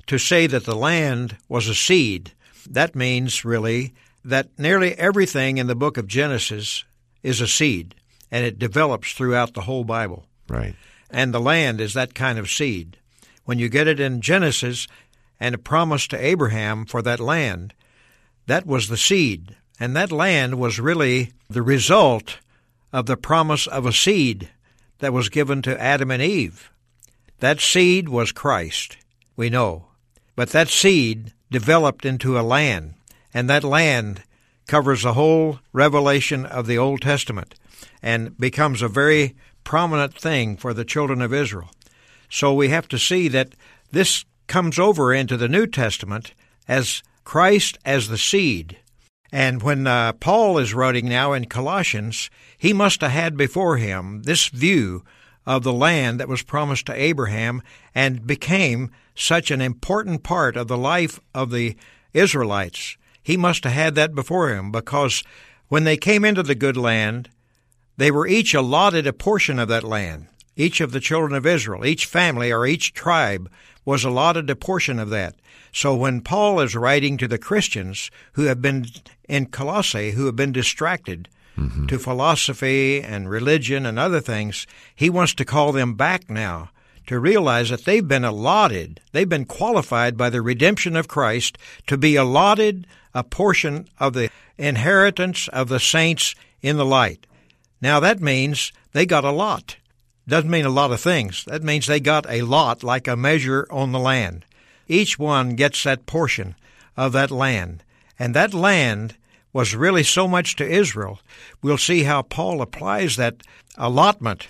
To 0.06 0.18
say 0.18 0.46
that 0.46 0.64
the 0.64 0.76
land 0.76 1.36
was 1.48 1.68
a 1.68 1.74
seed, 1.74 2.32
that 2.68 2.94
means 2.94 3.44
really 3.44 3.94
that 4.24 4.58
nearly 4.58 4.94
everything 4.94 5.58
in 5.58 5.66
the 5.66 5.74
book 5.74 5.96
of 5.96 6.06
Genesis 6.06 6.84
is 7.22 7.40
a 7.40 7.48
seed, 7.48 7.94
and 8.30 8.44
it 8.44 8.58
develops 8.58 9.12
throughout 9.12 9.54
the 9.54 9.62
whole 9.62 9.84
Bible. 9.84 10.26
Right. 10.48 10.74
And 11.10 11.32
the 11.32 11.40
land 11.40 11.80
is 11.80 11.94
that 11.94 12.14
kind 12.14 12.38
of 12.38 12.50
seed. 12.50 12.98
When 13.44 13.58
you 13.58 13.68
get 13.68 13.86
it 13.86 14.00
in 14.00 14.20
Genesis 14.20 14.88
and 15.38 15.54
a 15.54 15.58
promise 15.58 16.06
to 16.08 16.24
Abraham 16.24 16.86
for 16.86 17.02
that 17.02 17.20
land, 17.20 17.74
that 18.46 18.66
was 18.66 18.88
the 18.88 18.96
seed. 18.96 19.56
And 19.78 19.96
that 19.96 20.12
land 20.12 20.58
was 20.58 20.78
really 20.78 21.32
the 21.48 21.62
result 21.62 22.38
of 22.92 23.06
the 23.06 23.16
promise 23.16 23.66
of 23.66 23.86
a 23.86 23.92
seed 23.92 24.50
that 24.98 25.12
was 25.12 25.28
given 25.28 25.62
to 25.62 25.80
Adam 25.80 26.10
and 26.10 26.22
Eve. 26.22 26.70
That 27.40 27.60
seed 27.60 28.08
was 28.08 28.32
Christ, 28.32 28.96
we 29.36 29.50
know. 29.50 29.86
But 30.36 30.50
that 30.50 30.68
seed 30.68 31.32
developed 31.50 32.04
into 32.04 32.38
a 32.38 32.42
land, 32.42 32.94
and 33.32 33.50
that 33.50 33.64
land 33.64 34.22
covers 34.66 35.02
the 35.02 35.14
whole 35.14 35.60
revelation 35.72 36.46
of 36.46 36.66
the 36.66 36.78
Old 36.78 37.02
Testament 37.02 37.54
and 38.02 38.38
becomes 38.38 38.82
a 38.82 38.88
very 38.88 39.34
prominent 39.62 40.14
thing 40.14 40.56
for 40.56 40.72
the 40.72 40.84
children 40.84 41.20
of 41.20 41.34
Israel. 41.34 41.70
So 42.28 42.54
we 42.54 42.68
have 42.68 42.88
to 42.88 42.98
see 42.98 43.28
that 43.28 43.54
this 43.90 44.24
comes 44.46 44.78
over 44.78 45.12
into 45.12 45.36
the 45.36 45.48
New 45.48 45.66
Testament 45.66 46.32
as 46.66 47.02
Christ 47.24 47.78
as 47.84 48.08
the 48.08 48.18
seed 48.18 48.78
and 49.32 49.62
when 49.62 49.86
uh, 49.86 50.12
Paul 50.14 50.58
is 50.58 50.74
writing 50.74 51.08
now 51.08 51.32
in 51.32 51.46
Colossians, 51.46 52.30
he 52.56 52.72
must 52.72 53.00
have 53.00 53.10
had 53.10 53.36
before 53.36 53.78
him 53.78 54.22
this 54.22 54.48
view 54.48 55.02
of 55.46 55.62
the 55.62 55.72
land 55.72 56.20
that 56.20 56.28
was 56.28 56.42
promised 56.42 56.86
to 56.86 56.94
Abraham 56.94 57.62
and 57.94 58.26
became 58.26 58.90
such 59.14 59.50
an 59.50 59.60
important 59.60 60.22
part 60.22 60.56
of 60.56 60.68
the 60.68 60.78
life 60.78 61.20
of 61.34 61.50
the 61.50 61.76
Israelites. 62.12 62.96
He 63.22 63.36
must 63.36 63.64
have 63.64 63.72
had 63.72 63.94
that 63.94 64.14
before 64.14 64.50
him 64.50 64.70
because 64.70 65.22
when 65.68 65.84
they 65.84 65.96
came 65.96 66.24
into 66.24 66.42
the 66.42 66.54
good 66.54 66.76
land, 66.76 67.30
they 67.96 68.10
were 68.10 68.26
each 68.26 68.54
allotted 68.54 69.06
a 69.06 69.12
portion 69.12 69.58
of 69.58 69.68
that 69.68 69.84
land. 69.84 70.28
Each 70.56 70.80
of 70.80 70.92
the 70.92 71.00
children 71.00 71.34
of 71.34 71.46
Israel, 71.46 71.84
each 71.84 72.06
family 72.06 72.52
or 72.52 72.66
each 72.66 72.92
tribe 72.92 73.50
was 73.84 74.04
allotted 74.04 74.48
a 74.48 74.56
portion 74.56 74.98
of 74.98 75.10
that. 75.10 75.34
So 75.74 75.92
when 75.96 76.20
Paul 76.20 76.60
is 76.60 76.76
writing 76.76 77.16
to 77.18 77.26
the 77.26 77.36
Christians 77.36 78.08
who 78.34 78.44
have 78.44 78.62
been 78.62 78.86
in 79.28 79.46
Colossae, 79.46 80.12
who 80.12 80.26
have 80.26 80.36
been 80.36 80.52
distracted 80.52 81.28
mm-hmm. 81.58 81.86
to 81.86 81.98
philosophy 81.98 83.02
and 83.02 83.28
religion 83.28 83.84
and 83.84 83.98
other 83.98 84.20
things, 84.20 84.68
he 84.94 85.10
wants 85.10 85.34
to 85.34 85.44
call 85.44 85.72
them 85.72 85.94
back 85.94 86.30
now 86.30 86.70
to 87.08 87.18
realize 87.18 87.70
that 87.70 87.84
they've 87.84 88.06
been 88.06 88.24
allotted, 88.24 89.00
they've 89.10 89.28
been 89.28 89.44
qualified 89.44 90.16
by 90.16 90.30
the 90.30 90.40
redemption 90.40 90.94
of 90.94 91.08
Christ 91.08 91.58
to 91.88 91.98
be 91.98 92.14
allotted 92.14 92.86
a 93.12 93.24
portion 93.24 93.88
of 93.98 94.12
the 94.12 94.30
inheritance 94.56 95.48
of 95.48 95.68
the 95.68 95.80
saints 95.80 96.36
in 96.62 96.76
the 96.76 96.86
light. 96.86 97.26
Now 97.80 97.98
that 97.98 98.20
means 98.20 98.72
they 98.92 99.06
got 99.06 99.24
a 99.24 99.32
lot. 99.32 99.76
Doesn't 100.28 100.48
mean 100.48 100.66
a 100.66 100.70
lot 100.70 100.92
of 100.92 101.00
things. 101.00 101.44
That 101.46 101.64
means 101.64 101.88
they 101.88 101.98
got 101.98 102.30
a 102.30 102.42
lot 102.42 102.84
like 102.84 103.08
a 103.08 103.16
measure 103.16 103.66
on 103.72 103.90
the 103.90 103.98
land. 103.98 104.44
Each 104.88 105.18
one 105.18 105.56
gets 105.56 105.82
that 105.84 106.06
portion 106.06 106.54
of 106.96 107.12
that 107.12 107.30
land. 107.30 107.82
And 108.18 108.34
that 108.34 108.54
land 108.54 109.16
was 109.52 109.74
really 109.74 110.02
so 110.02 110.26
much 110.28 110.56
to 110.56 110.68
Israel. 110.68 111.20
We'll 111.62 111.78
see 111.78 112.02
how 112.02 112.22
Paul 112.22 112.60
applies 112.60 113.16
that 113.16 113.42
allotment 113.76 114.48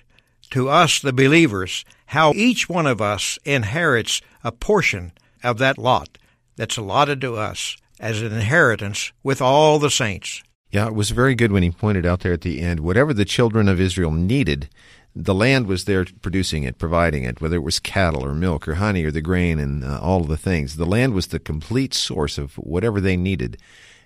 to 0.50 0.68
us, 0.68 1.00
the 1.00 1.12
believers, 1.12 1.84
how 2.06 2.32
each 2.34 2.68
one 2.68 2.86
of 2.86 3.00
us 3.00 3.38
inherits 3.44 4.20
a 4.42 4.52
portion 4.52 5.12
of 5.42 5.58
that 5.58 5.78
lot 5.78 6.18
that's 6.56 6.76
allotted 6.76 7.20
to 7.20 7.34
us 7.36 7.76
as 8.00 8.22
an 8.22 8.32
inheritance 8.32 9.12
with 9.22 9.40
all 9.40 9.78
the 9.78 9.90
saints. 9.90 10.42
Yeah, 10.70 10.86
it 10.86 10.94
was 10.94 11.10
very 11.10 11.34
good 11.34 11.52
when 11.52 11.62
he 11.62 11.70
pointed 11.70 12.04
out 12.04 12.20
there 12.20 12.32
at 12.32 12.40
the 12.40 12.60
end 12.60 12.80
whatever 12.80 13.14
the 13.14 13.24
children 13.24 13.68
of 13.68 13.80
Israel 13.80 14.10
needed, 14.10 14.68
the 15.16 15.34
land 15.34 15.66
was 15.66 15.84
there 15.84 16.04
producing 16.22 16.64
it, 16.64 16.78
providing 16.78 17.24
it, 17.24 17.40
whether 17.40 17.56
it 17.56 17.62
was 17.62 17.78
cattle 17.78 18.24
or 18.24 18.34
milk 18.34 18.66
or 18.66 18.74
honey 18.74 19.04
or 19.04 19.10
the 19.10 19.22
grain 19.22 19.58
and 19.58 19.84
uh, 19.84 20.00
all 20.00 20.22
of 20.22 20.28
the 20.28 20.36
things. 20.36 20.76
The 20.76 20.86
land 20.86 21.14
was 21.14 21.28
the 21.28 21.38
complete 21.38 21.94
source 21.94 22.36
of 22.38 22.54
whatever 22.54 23.00
they 23.00 23.16
needed. 23.16 23.58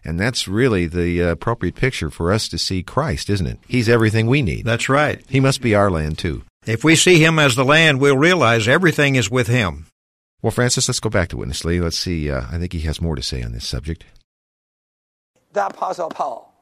And 0.04 0.20
that's 0.20 0.46
really 0.46 0.86
the 0.86 1.20
appropriate 1.20 1.74
picture 1.74 2.10
for 2.10 2.32
us 2.32 2.48
to 2.48 2.58
see 2.58 2.82
Christ, 2.82 3.28
isn't 3.30 3.46
it? 3.46 3.58
He's 3.66 3.88
everything 3.88 4.26
we 4.26 4.42
need. 4.42 4.64
That's 4.64 4.88
right. 4.88 5.22
He 5.28 5.40
must 5.40 5.60
be 5.60 5.74
our 5.74 5.90
land, 5.90 6.18
too. 6.18 6.44
If 6.66 6.84
we 6.84 6.94
see 6.94 7.22
him 7.22 7.38
as 7.38 7.56
the 7.56 7.64
land, 7.64 8.00
we'll 8.00 8.16
realize 8.16 8.68
everything 8.68 9.16
is 9.16 9.30
with 9.30 9.48
him. 9.48 9.86
Well, 10.40 10.50
Francis, 10.52 10.88
let's 10.88 11.00
go 11.00 11.10
back 11.10 11.30
to 11.30 11.36
Witness 11.36 11.64
Lee. 11.64 11.80
Let's 11.80 11.98
see. 11.98 12.30
Uh, 12.30 12.42
I 12.50 12.58
think 12.58 12.72
he 12.72 12.80
has 12.80 13.00
more 13.00 13.16
to 13.16 13.22
say 13.22 13.42
on 13.42 13.52
this 13.52 13.66
subject. 13.66 14.04
The 15.52 15.66
Apostle 15.66 16.10
Paul, 16.10 16.54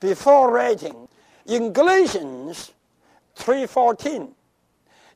before 0.00 0.52
writing 0.52 1.08
in 1.46 1.72
Galatians 1.72 2.72
3.14, 3.36 4.32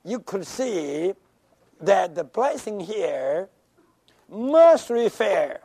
you 0.05 0.21
could 0.21 0.47
see 0.47 1.13
that 1.81 2.15
the 2.15 2.25
blessing 2.25 2.81
here 2.81 3.49
must 4.29 4.91
refer 4.91 5.59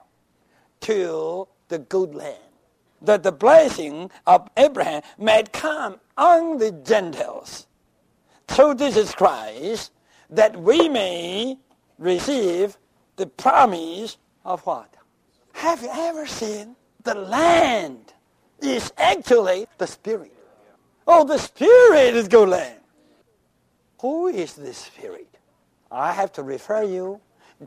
to 0.82 1.48
the 1.68 1.80
good 1.80 2.16
land. 2.16 2.38
That 3.02 3.24
the 3.24 3.32
blessing 3.32 4.10
of 4.26 4.50
Abraham 4.58 5.04
might 5.18 5.52
come 5.52 6.00
on 6.18 6.58
the 6.58 6.72
Gentiles 6.72 7.68
through 8.48 8.76
Jesus 8.76 9.14
Christ, 9.14 9.92
that 10.30 10.56
we 10.60 10.90
may 10.90 11.58
receive 12.00 12.78
the 13.16 13.28
promise 13.28 14.18
of 14.44 14.62
what? 14.66 14.94
Have 15.54 15.82
you 15.82 15.90
ever 15.92 16.26
seen 16.26 16.76
the 17.04 17.16
land 17.16 18.14
is 18.62 18.92
actually 18.98 19.68
the 19.78 19.88
Spirit? 19.88 20.35
Oh, 21.08 21.24
the 21.24 21.38
Spirit 21.38 22.16
is 22.16 22.28
good 22.28 22.50
land. 22.50 22.80
Who 24.02 24.28
is 24.28 24.54
the 24.54 24.74
Spirit? 24.74 25.28
I 25.92 26.12
have 26.12 26.32
to 26.34 26.44
refer 26.44 26.84
you 26.84 27.22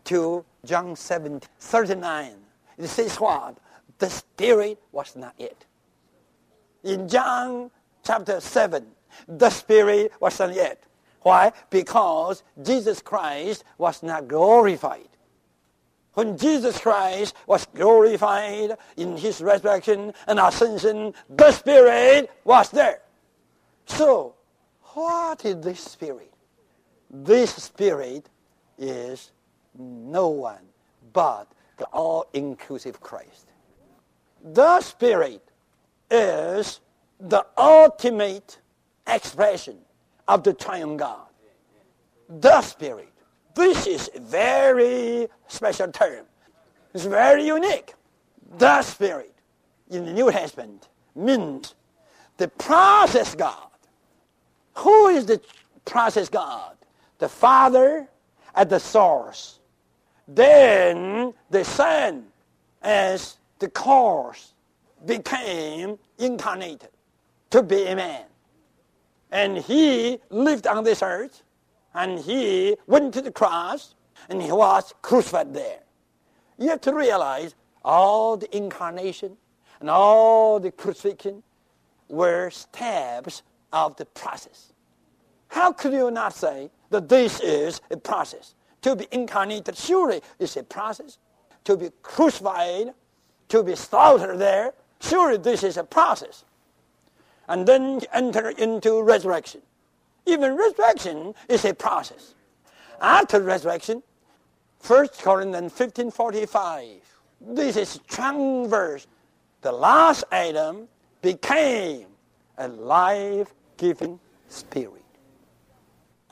to 0.04 0.44
John 0.64 0.96
7, 0.96 1.40
39. 1.58 2.32
It 2.78 2.88
says 2.88 3.16
what? 3.16 3.58
The 3.98 4.10
Spirit 4.10 4.78
was 4.92 5.16
not 5.16 5.34
it. 5.38 5.66
In 6.84 7.08
John 7.08 7.70
chapter 8.04 8.40
7, 8.40 8.86
the 9.26 9.50
Spirit 9.50 10.12
was 10.20 10.38
not 10.38 10.54
yet. 10.54 10.82
Why? 11.22 11.52
Because 11.70 12.42
Jesus 12.62 13.00
Christ 13.00 13.64
was 13.76 14.02
not 14.02 14.28
glorified. 14.28 15.08
When 16.14 16.36
Jesus 16.36 16.78
Christ 16.78 17.34
was 17.46 17.66
glorified 17.74 18.76
in 18.96 19.16
his 19.16 19.40
resurrection 19.40 20.12
and 20.26 20.38
ascension, 20.38 21.14
the 21.28 21.52
Spirit 21.52 22.30
was 22.44 22.70
there. 22.70 23.00
So, 23.88 24.34
what 24.94 25.44
is 25.44 25.56
this 25.60 25.80
Spirit? 25.80 26.32
This 27.10 27.54
Spirit 27.54 28.28
is 28.78 29.32
no 29.76 30.28
one 30.28 30.60
but 31.12 31.48
the 31.78 31.86
all-inclusive 31.86 33.00
Christ. 33.00 33.46
The 34.42 34.80
Spirit 34.80 35.42
is 36.10 36.80
the 37.18 37.44
ultimate 37.56 38.58
expression 39.06 39.78
of 40.26 40.42
the 40.42 40.52
triune 40.52 40.96
God. 40.96 41.26
The 42.28 42.60
Spirit. 42.62 43.12
This 43.54 43.86
is 43.86 44.10
a 44.14 44.20
very 44.20 45.28
special 45.48 45.90
term. 45.90 46.26
It's 46.94 47.04
very 47.04 47.46
unique. 47.46 47.94
The 48.58 48.82
Spirit 48.82 49.34
in 49.90 50.04
the 50.04 50.12
New 50.12 50.30
Testament 50.30 50.88
means 51.16 51.74
the 52.36 52.48
process 52.48 53.34
God. 53.34 53.67
Who 54.78 55.08
is 55.08 55.26
the 55.26 55.40
process 55.84 56.28
God? 56.28 56.76
The 57.18 57.28
Father 57.28 58.08
at 58.54 58.68
the 58.70 58.78
source. 58.78 59.58
Then 60.26 61.34
the 61.50 61.64
Son 61.64 62.26
as 62.82 63.38
the 63.58 63.68
cause 63.68 64.54
became 65.04 65.98
incarnated 66.18 66.90
to 67.50 67.62
be 67.62 67.86
a 67.86 67.96
man. 67.96 68.24
And 69.30 69.58
he 69.58 70.18
lived 70.30 70.66
on 70.66 70.84
this 70.84 71.02
earth, 71.02 71.42
and 71.94 72.18
he 72.18 72.76
went 72.86 73.14
to 73.14 73.22
the 73.22 73.32
cross, 73.32 73.94
and 74.28 74.40
he 74.40 74.52
was 74.52 74.94
crucified 75.02 75.54
there. 75.54 75.80
You 76.58 76.68
have 76.70 76.80
to 76.82 76.94
realize 76.94 77.54
all 77.84 78.36
the 78.36 78.54
incarnation 78.56 79.36
and 79.80 79.88
all 79.88 80.58
the 80.60 80.70
crucifixion 80.70 81.42
were 82.08 82.50
steps 82.50 83.42
of 83.72 83.96
the 83.96 84.04
process. 84.06 84.72
How 85.48 85.72
could 85.72 85.92
you 85.92 86.10
not 86.10 86.34
say 86.34 86.70
that 86.90 87.08
this 87.08 87.40
is 87.40 87.80
a 87.90 87.96
process? 87.96 88.54
To 88.82 88.96
be 88.96 89.06
incarnated 89.10 89.76
surely 89.76 90.20
is 90.38 90.56
a 90.56 90.62
process. 90.62 91.18
To 91.64 91.76
be 91.76 91.90
crucified, 92.02 92.94
to 93.48 93.62
be 93.62 93.74
slaughtered 93.74 94.38
there, 94.38 94.74
surely 95.00 95.38
this 95.38 95.62
is 95.62 95.76
a 95.76 95.84
process 95.84 96.44
and 97.48 97.66
then 97.66 98.00
enter 98.12 98.50
into 98.50 99.02
resurrection. 99.02 99.62
Even 100.26 100.56
resurrection 100.56 101.34
is 101.48 101.64
a 101.64 101.74
process. 101.74 102.34
After 103.00 103.40
resurrection, 103.40 104.02
1 104.86 105.08
Corinthians 105.20 105.72
15.45, 105.72 107.00
this 107.40 107.76
is 107.76 107.88
strong 107.88 108.68
verse. 108.68 109.06
The 109.62 109.72
last 109.72 110.24
Adam 110.30 110.88
became 111.22 112.06
a 112.58 112.68
life-giving 113.78 114.18
spirit. 114.48 115.04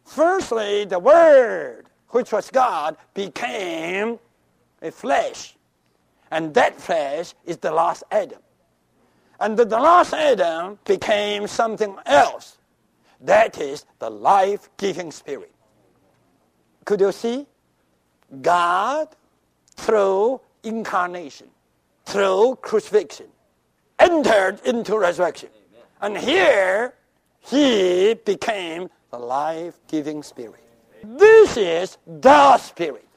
Firstly, 0.05 0.85
the 0.85 0.99
Word, 0.99 1.87
which 2.11 2.33
was 2.33 2.51
God, 2.51 2.97
became 3.15 4.19
a 4.83 4.91
flesh. 4.91 5.57
And 6.31 6.55
that 6.55 6.81
flesh 6.81 7.35
is 7.45 7.59
the 7.59 7.71
last 7.71 8.03
Adam. 8.11 8.41
And 9.39 9.57
the 9.57 9.65
last 9.65 10.13
Adam 10.13 10.79
became 10.85 11.47
something 11.47 11.97
else. 12.07 12.59
That 13.21 13.59
is 13.61 13.87
the 13.99 14.11
life-giving 14.11 15.13
spirit. 15.13 15.53
Could 16.85 17.01
you 17.01 17.13
see? 17.13 17.47
God, 18.43 19.09
through 19.77 20.41
incarnation, 20.63 21.49
through 22.07 22.59
crucifixion, 22.61 23.27
entered 23.99 24.61
into 24.65 24.99
resurrection. 24.99 25.51
And 26.01 26.17
here, 26.17 26.95
he 27.47 28.15
became 28.25 28.89
the 29.11 29.19
life-giving 29.19 30.23
spirit. 30.23 30.63
This 31.05 31.57
is 31.57 31.99
the 32.07 32.59
spirit. 32.59 33.09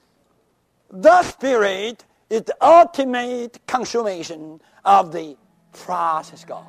The 0.91 1.23
spirit 1.23 2.05
is 2.29 2.43
the 2.43 2.55
ultimate 2.61 3.59
consummation 3.67 4.61
of 4.85 5.11
the 5.11 5.35
process 5.73 6.45
God. 6.45 6.65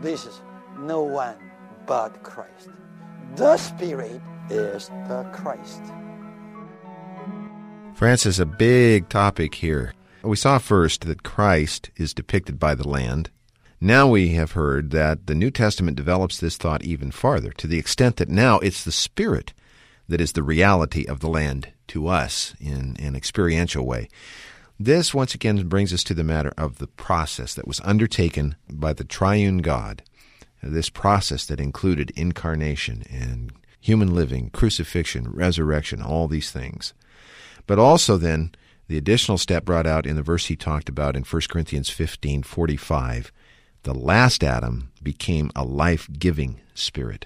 This 0.00 0.26
is 0.26 0.40
no 0.78 1.02
one 1.02 1.36
but 1.86 2.22
Christ. 2.22 2.68
The 3.36 3.56
Spirit 3.56 4.20
is 4.48 4.88
the 5.08 5.28
Christ. 5.32 5.82
Francis, 7.94 8.36
is 8.36 8.40
a 8.40 8.46
big 8.46 9.08
topic 9.08 9.56
here. 9.56 9.94
We 10.22 10.36
saw 10.36 10.58
first 10.58 11.06
that 11.06 11.22
Christ 11.22 11.90
is 11.96 12.14
depicted 12.14 12.58
by 12.58 12.74
the 12.74 12.88
land. 12.88 13.30
Now 13.80 14.08
we 14.08 14.30
have 14.30 14.52
heard 14.52 14.90
that 14.90 15.26
the 15.28 15.36
New 15.36 15.52
Testament 15.52 15.96
develops 15.96 16.38
this 16.38 16.56
thought 16.56 16.82
even 16.82 17.12
farther, 17.12 17.52
to 17.52 17.68
the 17.68 17.78
extent 17.78 18.16
that 18.16 18.28
now 18.28 18.58
it's 18.58 18.82
the 18.82 18.90
Spirit 18.90 19.54
that 20.08 20.20
is 20.20 20.32
the 20.32 20.42
reality 20.42 21.04
of 21.06 21.20
the 21.20 21.28
land 21.28 21.68
to 21.88 22.08
us 22.08 22.54
in 22.58 22.96
an 22.98 23.14
experiential 23.14 23.86
way. 23.86 24.08
This 24.80 25.14
once 25.14 25.34
again 25.34 25.68
brings 25.68 25.92
us 25.92 26.02
to 26.04 26.14
the 26.14 26.24
matter 26.24 26.52
of 26.56 26.78
the 26.78 26.88
process 26.88 27.54
that 27.54 27.68
was 27.68 27.80
undertaken 27.84 28.56
by 28.68 28.92
the 28.92 29.04
triune 29.04 29.58
God. 29.58 30.02
This 30.60 30.90
process 30.90 31.46
that 31.46 31.60
included 31.60 32.10
incarnation 32.16 33.04
and 33.10 33.52
human 33.80 34.12
living, 34.12 34.50
crucifixion, 34.50 35.30
resurrection, 35.30 36.02
all 36.02 36.26
these 36.26 36.50
things. 36.50 36.94
But 37.66 37.78
also 37.78 38.16
then 38.16 38.52
the 38.88 38.98
additional 38.98 39.38
step 39.38 39.64
brought 39.64 39.86
out 39.86 40.06
in 40.06 40.16
the 40.16 40.22
verse 40.22 40.46
he 40.46 40.56
talked 40.56 40.88
about 40.88 41.14
in 41.14 41.22
1 41.22 41.42
Corinthians 41.48 41.90
15:45, 41.90 43.30
the 43.88 43.94
last 43.94 44.44
Adam 44.44 44.92
became 45.02 45.50
a 45.56 45.64
life-giving 45.64 46.60
spirit. 46.74 47.24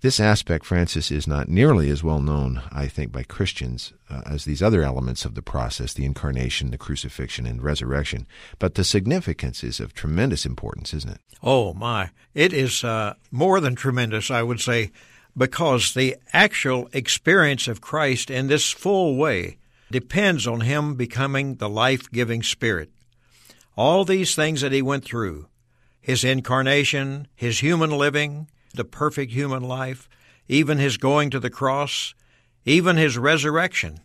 This 0.00 0.20
aspect, 0.20 0.64
Francis, 0.64 1.10
is 1.10 1.26
not 1.26 1.48
nearly 1.48 1.90
as 1.90 2.04
well 2.04 2.20
known, 2.20 2.62
I 2.70 2.86
think, 2.86 3.10
by 3.10 3.24
Christians 3.24 3.92
uh, 4.08 4.22
as 4.26 4.44
these 4.44 4.62
other 4.62 4.84
elements 4.84 5.24
of 5.24 5.34
the 5.34 5.42
process 5.42 5.92
the 5.92 6.04
incarnation, 6.04 6.70
the 6.70 6.78
crucifixion, 6.78 7.46
and 7.46 7.60
resurrection. 7.60 8.28
But 8.60 8.76
the 8.76 8.84
significance 8.84 9.64
is 9.64 9.80
of 9.80 9.92
tremendous 9.92 10.46
importance, 10.46 10.94
isn't 10.94 11.14
it? 11.14 11.20
Oh, 11.42 11.74
my. 11.74 12.10
It 12.32 12.52
is 12.52 12.84
uh, 12.84 13.14
more 13.32 13.58
than 13.58 13.74
tremendous, 13.74 14.30
I 14.30 14.44
would 14.44 14.60
say, 14.60 14.92
because 15.36 15.94
the 15.94 16.14
actual 16.32 16.88
experience 16.92 17.66
of 17.66 17.80
Christ 17.80 18.30
in 18.30 18.46
this 18.46 18.70
full 18.70 19.16
way 19.16 19.58
depends 19.90 20.46
on 20.46 20.60
Him 20.60 20.94
becoming 20.94 21.56
the 21.56 21.68
life 21.68 22.08
giving 22.12 22.44
Spirit. 22.44 22.92
All 23.76 24.04
these 24.04 24.36
things 24.36 24.60
that 24.60 24.70
He 24.70 24.80
went 24.80 25.04
through 25.04 25.48
His 26.06 26.22
incarnation, 26.22 27.26
His 27.34 27.58
human 27.58 27.90
living, 27.90 28.48
the 28.72 28.84
perfect 28.84 29.32
human 29.32 29.64
life, 29.64 30.08
even 30.46 30.78
His 30.78 30.98
going 30.98 31.30
to 31.30 31.40
the 31.40 31.50
cross, 31.50 32.14
even 32.64 32.96
His 32.96 33.18
resurrection. 33.18 33.98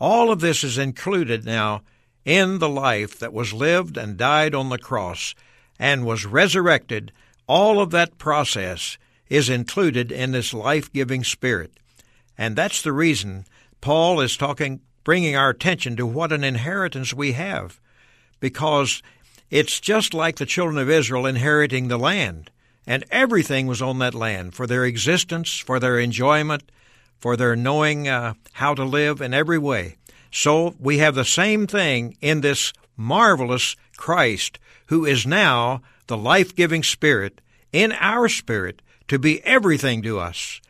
All 0.00 0.32
of 0.32 0.40
this 0.40 0.64
is 0.64 0.78
included 0.78 1.44
now 1.44 1.82
in 2.24 2.58
the 2.58 2.68
life 2.68 3.20
that 3.20 3.32
was 3.32 3.52
lived 3.52 3.96
and 3.96 4.16
died 4.16 4.52
on 4.52 4.68
the 4.68 4.78
cross 4.78 5.36
and 5.78 6.04
was 6.04 6.26
resurrected. 6.26 7.12
All 7.46 7.80
of 7.80 7.92
that 7.92 8.18
process 8.18 8.98
is 9.28 9.48
included 9.48 10.10
in 10.10 10.32
this 10.32 10.52
life 10.54 10.92
giving 10.92 11.22
spirit. 11.22 11.70
And 12.36 12.56
that's 12.56 12.82
the 12.82 12.92
reason 12.92 13.44
Paul 13.80 14.20
is 14.20 14.36
talking, 14.36 14.80
bringing 15.04 15.36
our 15.36 15.50
attention 15.50 15.94
to 15.98 16.04
what 16.04 16.32
an 16.32 16.42
inheritance 16.42 17.14
we 17.14 17.30
have. 17.34 17.78
Because 18.40 19.04
it's 19.54 19.78
just 19.78 20.12
like 20.12 20.34
the 20.34 20.46
children 20.46 20.78
of 20.78 20.90
Israel 20.90 21.26
inheriting 21.26 21.86
the 21.86 21.96
land, 21.96 22.50
and 22.88 23.04
everything 23.08 23.68
was 23.68 23.80
on 23.80 24.00
that 24.00 24.12
land 24.12 24.52
for 24.52 24.66
their 24.66 24.84
existence, 24.84 25.58
for 25.58 25.78
their 25.78 25.96
enjoyment, 25.96 26.72
for 27.20 27.36
their 27.36 27.54
knowing 27.54 28.08
uh, 28.08 28.34
how 28.54 28.74
to 28.74 28.82
live 28.82 29.20
in 29.20 29.32
every 29.32 29.58
way. 29.58 29.94
So 30.32 30.74
we 30.80 30.98
have 30.98 31.14
the 31.14 31.24
same 31.24 31.68
thing 31.68 32.16
in 32.20 32.40
this 32.40 32.72
marvelous 32.96 33.76
Christ, 33.96 34.58
who 34.86 35.04
is 35.06 35.24
now 35.24 35.82
the 36.08 36.16
life 36.16 36.56
giving 36.56 36.82
Spirit 36.82 37.40
in 37.70 37.92
our 37.92 38.28
spirit 38.28 38.82
to 39.06 39.20
be 39.20 39.40
everything 39.44 40.02
to 40.02 40.18
us. 40.18 40.60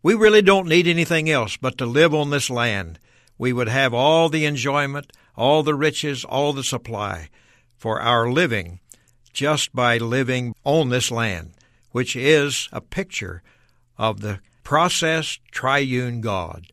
We 0.00 0.14
really 0.14 0.42
don't 0.42 0.68
need 0.68 0.86
anything 0.86 1.28
else 1.28 1.56
but 1.56 1.76
to 1.78 1.86
live 1.86 2.14
on 2.14 2.30
this 2.30 2.50
land. 2.50 3.00
We 3.36 3.52
would 3.52 3.68
have 3.68 3.92
all 3.92 4.28
the 4.28 4.44
enjoyment, 4.44 5.12
all 5.36 5.64
the 5.64 5.74
riches, 5.74 6.24
all 6.24 6.52
the 6.52 6.62
supply 6.62 7.30
for 7.78 8.00
our 8.00 8.30
living 8.30 8.80
just 9.32 9.74
by 9.74 9.98
living 9.98 10.54
on 10.64 10.88
this 10.88 11.10
land, 11.10 11.52
which 11.92 12.16
is 12.16 12.68
a 12.72 12.80
picture 12.80 13.42
of 13.96 14.20
the 14.20 14.40
process 14.64 15.38
triune 15.50 16.20
God. 16.20 16.66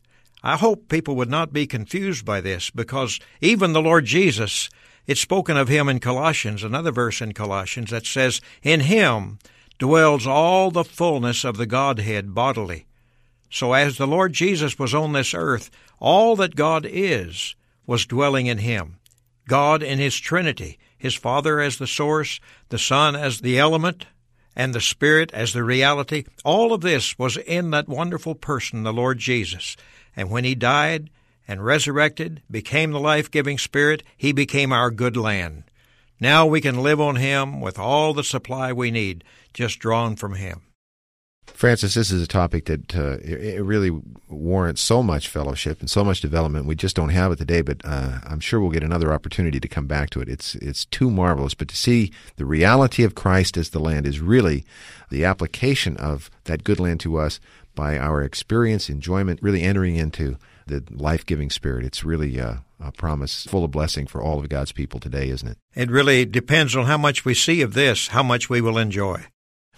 I 0.43 0.57
hope 0.57 0.89
people 0.89 1.15
would 1.15 1.29
not 1.29 1.53
be 1.53 1.65
confused 1.65 2.25
by 2.25 2.41
this 2.41 2.69
because 2.69 3.19
even 3.41 3.73
the 3.73 3.81
Lord 3.81 4.05
Jesus, 4.05 4.69
it's 5.07 5.21
spoken 5.21 5.57
of 5.57 5.67
him 5.67 5.87
in 5.89 5.99
Colossians, 5.99 6.63
another 6.63 6.91
verse 6.91 7.21
in 7.21 7.33
Colossians 7.33 7.91
that 7.91 8.05
says, 8.05 8.41
In 8.61 8.81
him 8.81 9.39
dwells 9.79 10.27
all 10.27 10.71
the 10.71 10.83
fullness 10.83 11.43
of 11.43 11.57
the 11.57 11.65
Godhead 11.65 12.33
bodily. 12.33 12.85
So 13.49 13.73
as 13.73 13.97
the 13.97 14.07
Lord 14.07 14.33
Jesus 14.33 14.77
was 14.77 14.93
on 14.93 15.13
this 15.13 15.33
earth, 15.33 15.69
all 15.99 16.35
that 16.35 16.55
God 16.55 16.85
is 16.89 17.55
was 17.87 18.05
dwelling 18.05 18.47
in 18.47 18.57
him. 18.59 18.97
God 19.47 19.83
in 19.83 19.99
his 19.99 20.17
Trinity, 20.17 20.79
his 20.97 21.15
Father 21.15 21.59
as 21.59 21.77
the 21.77 21.87
source, 21.87 22.39
the 22.69 22.79
Son 22.79 23.15
as 23.15 23.41
the 23.41 23.59
element, 23.59 24.05
and 24.55 24.73
the 24.73 24.81
Spirit 24.81 25.31
as 25.33 25.53
the 25.53 25.63
reality, 25.63 26.23
all 26.43 26.73
of 26.73 26.81
this 26.81 27.19
was 27.19 27.37
in 27.37 27.71
that 27.71 27.89
wonderful 27.89 28.35
person, 28.35 28.83
the 28.83 28.93
Lord 28.93 29.17
Jesus. 29.17 29.75
And 30.15 30.29
when 30.29 30.45
he 30.45 30.55
died 30.55 31.09
and 31.47 31.63
resurrected, 31.63 32.41
became 32.49 32.91
the 32.91 32.99
life 32.99 33.29
giving 33.29 33.57
Spirit, 33.57 34.03
he 34.15 34.31
became 34.31 34.71
our 34.71 34.91
good 34.91 35.17
land. 35.17 35.63
Now 36.19 36.45
we 36.45 36.61
can 36.61 36.81
live 36.81 37.01
on 37.01 37.17
him 37.17 37.59
with 37.59 37.77
all 37.77 38.13
the 38.13 38.23
supply 38.23 38.71
we 38.71 38.91
need 38.91 39.23
just 39.55 39.79
drawn 39.79 40.15
from 40.15 40.35
Him. 40.35 40.61
Francis, 41.47 41.93
this 41.93 42.11
is 42.11 42.21
a 42.21 42.27
topic 42.27 42.65
that 42.65 42.95
uh, 42.95 43.17
it, 43.21 43.63
really 43.63 43.91
warrants 44.27 44.81
so 44.81 45.01
much 45.01 45.29
fellowship 45.29 45.79
and 45.79 45.89
so 45.89 46.03
much 46.03 46.19
development. 46.19 46.65
We 46.65 46.75
just 46.75 46.95
don't 46.95 47.09
have 47.09 47.31
it 47.31 47.37
today, 47.37 47.61
but 47.61 47.81
uh, 47.85 48.19
I'm 48.25 48.39
sure 48.39 48.59
we'll 48.59 48.71
get 48.71 48.83
another 48.83 49.13
opportunity 49.13 49.59
to 49.59 49.67
come 49.67 49.87
back 49.87 50.09
to 50.11 50.21
it. 50.21 50.27
It's 50.27 50.55
it's 50.55 50.85
too 50.85 51.09
marvelous. 51.09 51.53
But 51.53 51.69
to 51.69 51.75
see 51.75 52.11
the 52.35 52.45
reality 52.45 53.03
of 53.03 53.15
Christ 53.15 53.57
as 53.57 53.69
the 53.69 53.79
land 53.79 54.05
is 54.05 54.19
really 54.19 54.65
the 55.09 55.23
application 55.23 55.95
of 55.97 56.29
that 56.43 56.63
good 56.63 56.79
land 56.79 56.99
to 57.01 57.17
us 57.17 57.39
by 57.73 57.97
our 57.97 58.21
experience, 58.21 58.89
enjoyment, 58.89 59.39
really 59.41 59.61
entering 59.61 59.95
into 59.95 60.37
the 60.67 60.83
life 60.91 61.25
giving 61.25 61.49
spirit. 61.49 61.85
It's 61.85 62.03
really 62.03 62.39
uh, 62.39 62.55
a 62.79 62.91
promise 62.91 63.43
full 63.43 63.63
of 63.63 63.71
blessing 63.71 64.07
for 64.07 64.21
all 64.21 64.39
of 64.39 64.49
God's 64.49 64.71
people 64.71 64.99
today, 64.99 65.29
isn't 65.29 65.47
it? 65.47 65.57
It 65.75 65.91
really 65.91 66.25
depends 66.25 66.75
on 66.75 66.85
how 66.85 66.97
much 66.97 67.23
we 67.23 67.33
see 67.33 67.61
of 67.61 67.73
this, 67.73 68.09
how 68.09 68.23
much 68.23 68.49
we 68.49 68.61
will 68.61 68.77
enjoy. 68.77 69.25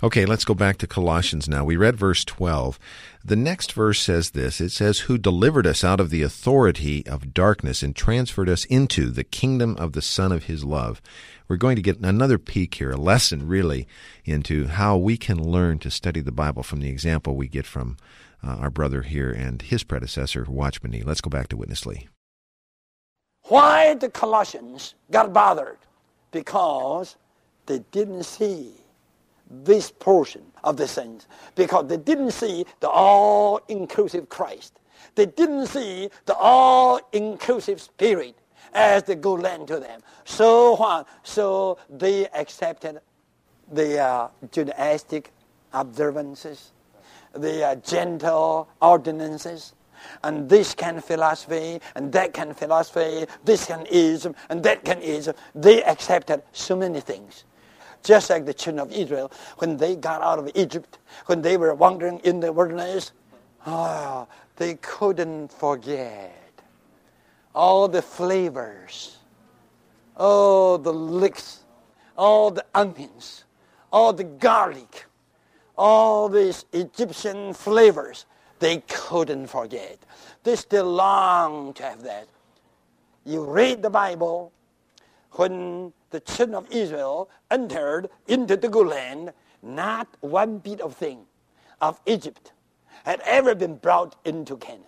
Okay, 0.03 0.27
let's 0.27 0.45
go 0.45 0.53
back 0.53 0.77
to 0.77 0.85
Colossians 0.85 1.49
now. 1.49 1.65
We 1.65 1.75
read 1.75 1.95
verse 1.95 2.23
12. 2.23 2.77
The 3.25 3.35
next 3.35 3.73
verse 3.73 3.99
says 3.99 4.29
this 4.29 4.61
It 4.61 4.69
says, 4.69 4.99
Who 4.99 5.17
delivered 5.17 5.65
us 5.65 5.83
out 5.83 5.99
of 5.99 6.11
the 6.11 6.21
authority 6.21 7.03
of 7.07 7.33
darkness 7.33 7.81
and 7.81 7.95
transferred 7.95 8.47
us 8.47 8.65
into 8.65 9.09
the 9.09 9.23
kingdom 9.23 9.75
of 9.77 9.93
the 9.93 10.03
Son 10.03 10.31
of 10.31 10.43
His 10.43 10.63
love. 10.63 11.01
We're 11.47 11.55
going 11.55 11.77
to 11.77 11.81
get 11.81 11.99
another 11.99 12.37
peek 12.37 12.75
here, 12.75 12.91
a 12.91 12.95
lesson 12.95 13.47
really 13.47 13.87
into 14.23 14.67
how 14.67 14.97
we 14.97 15.17
can 15.17 15.41
learn 15.43 15.79
to 15.79 15.89
study 15.89 16.21
the 16.21 16.31
Bible 16.31 16.61
from 16.61 16.79
the 16.79 16.89
example 16.89 17.35
we 17.35 17.47
get 17.47 17.65
from 17.65 17.97
uh, 18.43 18.51
our 18.57 18.69
brother 18.69 19.01
here 19.01 19.31
and 19.31 19.63
his 19.63 19.83
predecessor, 19.83 20.45
Watchman 20.47 20.91
Nee. 20.91 21.01
Let's 21.01 21.21
go 21.21 21.29
back 21.31 21.47
to 21.47 21.57
Witness 21.57 21.87
Lee. 21.87 22.07
Why 23.45 23.95
the 23.95 24.09
Colossians 24.09 24.93
got 25.09 25.33
bothered? 25.33 25.79
Because 26.31 27.15
they 27.65 27.79
didn't 27.91 28.23
see 28.23 28.73
this 29.49 29.91
portion 29.91 30.43
of 30.63 30.77
the 30.77 30.87
saints 30.87 31.27
because 31.55 31.87
they 31.87 31.97
didn't 31.97 32.31
see 32.31 32.65
the 32.79 32.89
all-inclusive 32.89 34.29
Christ. 34.29 34.79
They 35.15 35.25
didn't 35.25 35.67
see 35.67 36.09
the 36.25 36.35
all-inclusive 36.35 37.81
Spirit 37.81 38.35
as 38.73 39.03
the 39.03 39.15
good 39.15 39.41
land 39.41 39.67
to 39.69 39.79
them. 39.79 40.01
So 40.25 40.75
what? 40.75 41.07
So 41.23 41.77
they 41.89 42.27
accepted 42.27 43.01
the 43.71 43.99
uh, 43.99 44.27
Judaistic 44.47 45.27
observances, 45.73 46.71
the 47.33 47.65
uh, 47.65 47.75
Gentile 47.75 48.67
ordinances, 48.81 49.73
and 50.23 50.47
this 50.47 50.73
can 50.73 51.01
philosophy, 51.01 51.81
and 51.95 52.11
that 52.11 52.33
can 52.33 52.53
philosophy, 52.53 53.25
this 53.43 53.65
can 53.65 53.85
ism, 53.87 54.35
and 54.49 54.63
that 54.63 54.85
can 54.85 55.01
ism. 55.01 55.35
They 55.55 55.83
accepted 55.83 56.43
so 56.51 56.75
many 56.75 56.99
things. 56.99 57.45
Just 58.03 58.29
like 58.29 58.45
the 58.45 58.53
children 58.53 58.79
of 58.79 58.91
Israel, 58.91 59.31
when 59.57 59.77
they 59.77 59.95
got 59.95 60.21
out 60.21 60.39
of 60.39 60.49
Egypt, 60.55 60.99
when 61.25 61.41
they 61.41 61.57
were 61.57 61.73
wandering 61.73 62.19
in 62.19 62.39
the 62.39 62.51
wilderness, 62.51 63.11
ah, 63.65 64.25
they 64.55 64.75
couldn't 64.75 65.51
forget 65.51 66.33
all 67.53 67.87
the 67.87 68.01
flavors, 68.01 69.17
all 70.15 70.77
the 70.77 70.93
licks, 70.93 71.61
all 72.17 72.51
the 72.51 72.65
onions, 72.75 73.45
all 73.91 74.13
the 74.13 74.23
garlic, 74.23 75.05
all 75.77 76.29
these 76.29 76.65
Egyptian 76.73 77.53
flavors. 77.53 78.25
They 78.59 78.83
couldn't 78.87 79.47
forget. 79.47 79.97
They 80.43 80.55
still 80.55 80.91
long 80.91 81.73
to 81.73 81.83
have 81.83 82.03
that. 82.03 82.27
You 83.25 83.43
read 83.43 83.81
the 83.81 83.89
Bible, 83.89 84.51
when 85.31 85.93
the 86.09 86.19
children 86.19 86.55
of 86.55 86.71
Israel 86.71 87.29
entered 87.51 88.09
into 88.27 88.55
the 88.55 88.69
good 88.69 88.87
land, 88.87 89.33
not 89.61 90.07
one 90.21 90.59
bit 90.59 90.81
of 90.81 90.95
thing 90.95 91.25
of 91.81 91.99
Egypt 92.05 92.53
had 93.05 93.21
ever 93.25 93.55
been 93.55 93.75
brought 93.75 94.15
into 94.25 94.57
Canaan. 94.57 94.83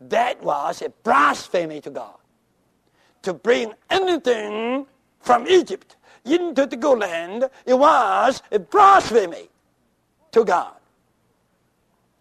That 0.00 0.42
was 0.42 0.82
a 0.82 0.90
blasphemy 0.90 1.80
to 1.82 1.90
God. 1.90 2.16
To 3.22 3.32
bring 3.32 3.72
anything 3.88 4.86
from 5.20 5.46
Egypt 5.46 5.96
into 6.24 6.66
the 6.66 6.76
good 6.76 6.98
land, 6.98 7.48
it 7.64 7.74
was 7.74 8.42
a 8.50 8.58
blasphemy 8.58 9.48
to 10.32 10.44
God. 10.44 10.74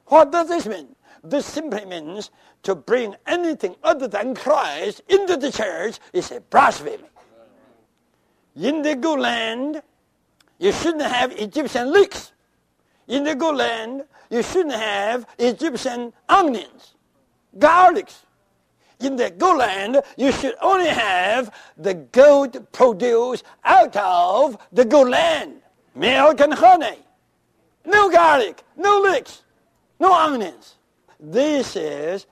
What 0.05 0.31
does 0.31 0.49
this 0.49 0.67
mean? 0.67 0.95
This 1.23 1.45
simply 1.45 1.85
means 1.85 2.31
to 2.63 2.75
bring 2.75 3.15
anything 3.25 3.75
other 3.83 4.07
than 4.07 4.35
Christ 4.35 5.01
into 5.07 5.37
the 5.37 5.51
church 5.51 5.99
is 6.13 6.31
a 6.31 6.41
blasphemy 6.41 6.97
in 8.55 8.81
the 8.81 8.95
good 8.95 9.19
land, 9.19 9.81
you 10.59 10.71
shouldn't 10.71 11.03
have 11.03 11.31
Egyptian 11.33 11.91
leeks. 11.91 12.31
In 13.07 13.23
the 13.23 13.35
good 13.35 13.55
land, 13.55 14.03
you 14.29 14.43
shouldn't 14.43 14.75
have 14.75 15.25
Egyptian 15.37 16.13
onions, 16.29 16.95
garlics. 17.57 18.23
In 18.99 19.15
the 19.15 19.31
good 19.31 19.57
land, 19.57 20.01
you 20.15 20.31
should 20.31 20.55
only 20.61 20.87
have 20.87 21.53
the 21.75 21.95
good 21.95 22.71
produce 22.71 23.41
out 23.63 23.95
of 23.95 24.57
the 24.71 24.85
good 24.85 25.09
land. 25.09 25.55
Milk 25.95 26.39
and 26.39 26.53
honey. 26.53 26.99
No 27.83 28.09
garlic, 28.11 28.63
no 28.77 29.01
leeks. 29.01 29.41
No 29.99 30.13
onions. 30.13 30.75
This 31.19 31.75
is 31.75 32.27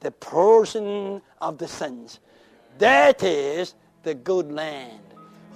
the 0.00 0.10
portion 0.10 1.20
of 1.40 1.58
the 1.58 1.68
saints. 1.68 2.20
That 2.78 3.22
is 3.22 3.74
the 4.02 4.14
good 4.14 4.50
land, 4.50 5.00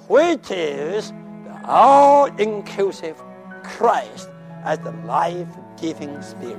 which 0.08 0.50
is 0.50 1.10
the 1.44 1.60
all-inclusive 1.64 3.22
Christ 3.62 4.28
as 4.64 4.78
the 4.80 4.92
life-giving 5.04 6.20
Spirit. 6.22 6.58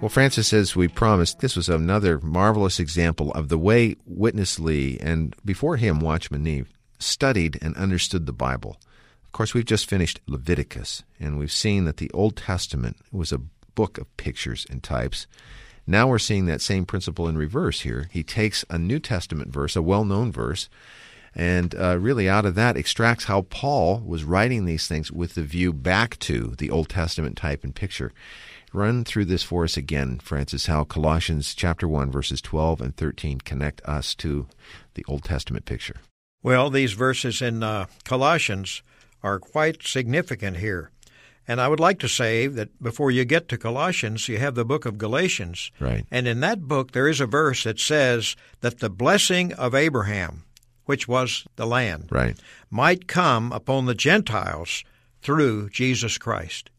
Well, 0.00 0.08
Francis, 0.08 0.52
as 0.52 0.74
we 0.74 0.88
promised, 0.88 1.40
this 1.40 1.56
was 1.56 1.68
another 1.68 2.20
marvelous 2.20 2.80
example 2.80 3.32
of 3.32 3.48
the 3.48 3.58
way 3.58 3.96
Witness 4.06 4.58
Lee 4.58 4.98
and 5.00 5.36
before 5.44 5.76
him 5.76 6.00
Watchman 6.00 6.42
Nee 6.42 6.64
studied 6.98 7.58
and 7.60 7.76
understood 7.76 8.26
the 8.26 8.32
Bible. 8.32 8.80
Of 9.26 9.32
course, 9.32 9.52
we've 9.54 9.64
just 9.64 9.88
finished 9.88 10.20
Leviticus, 10.26 11.02
and 11.20 11.38
we've 11.38 11.52
seen 11.52 11.84
that 11.84 11.98
the 11.98 12.10
Old 12.12 12.36
Testament 12.36 12.96
was 13.12 13.30
a 13.30 13.42
book 13.74 13.98
of 13.98 14.16
pictures 14.16 14.66
and 14.70 14.82
types. 14.82 15.26
Now 15.86 16.08
we're 16.08 16.18
seeing 16.18 16.46
that 16.46 16.60
same 16.60 16.84
principle 16.84 17.28
in 17.28 17.36
reverse 17.36 17.80
here. 17.80 18.08
He 18.10 18.22
takes 18.22 18.64
a 18.70 18.78
New 18.78 18.98
Testament 18.98 19.52
verse, 19.52 19.76
a 19.76 19.82
well 19.82 20.04
known 20.04 20.30
verse, 20.32 20.68
and 21.34 21.74
uh, 21.74 21.98
really 21.98 22.28
out 22.28 22.44
of 22.44 22.54
that 22.56 22.76
extracts 22.76 23.24
how 23.24 23.42
Paul 23.42 24.00
was 24.00 24.24
writing 24.24 24.64
these 24.64 24.86
things 24.86 25.12
with 25.12 25.34
the 25.34 25.42
view 25.42 25.72
back 25.72 26.18
to 26.20 26.54
the 26.58 26.70
Old 26.70 26.88
Testament 26.88 27.36
type 27.36 27.64
and 27.64 27.74
picture. 27.74 28.12
Run 28.72 29.04
through 29.04 29.24
this 29.24 29.42
for 29.42 29.64
us 29.64 29.76
again, 29.76 30.20
Francis, 30.20 30.66
how 30.66 30.84
Colossians 30.84 31.54
chapter 31.54 31.88
1 31.88 32.10
verses 32.10 32.40
12 32.40 32.80
and 32.80 32.96
13 32.96 33.40
connect 33.40 33.80
us 33.84 34.14
to 34.16 34.46
the 34.94 35.04
Old 35.08 35.24
Testament 35.24 35.64
picture. 35.64 35.96
Well, 36.42 36.70
these 36.70 36.92
verses 36.92 37.42
in 37.42 37.62
uh, 37.62 37.86
Colossians 38.04 38.82
are 39.22 39.38
quite 39.38 39.82
significant 39.82 40.58
here. 40.58 40.90
And 41.48 41.60
I 41.60 41.68
would 41.68 41.80
like 41.80 41.98
to 42.00 42.08
say 42.08 42.46
that 42.46 42.80
before 42.82 43.10
you 43.10 43.24
get 43.24 43.48
to 43.48 43.58
Colossians, 43.58 44.28
you 44.28 44.38
have 44.38 44.54
the 44.54 44.64
book 44.64 44.86
of 44.86 44.98
Galatians. 44.98 45.72
Right. 45.80 46.06
And 46.10 46.28
in 46.28 46.40
that 46.40 46.62
book, 46.68 46.92
there 46.92 47.08
is 47.08 47.20
a 47.20 47.26
verse 47.26 47.64
that 47.64 47.80
says 47.80 48.36
that 48.60 48.78
the 48.78 48.90
blessing 48.90 49.52
of 49.54 49.74
Abraham, 49.74 50.44
which 50.84 51.08
was 51.08 51.44
the 51.56 51.66
land, 51.66 52.08
Right. 52.10 52.36
might 52.70 53.08
come 53.08 53.50
upon 53.52 53.86
the 53.86 53.94
Gentiles 53.94 54.84
through 55.22 55.70
Jesus 55.70 56.18
Christ. 56.18 56.70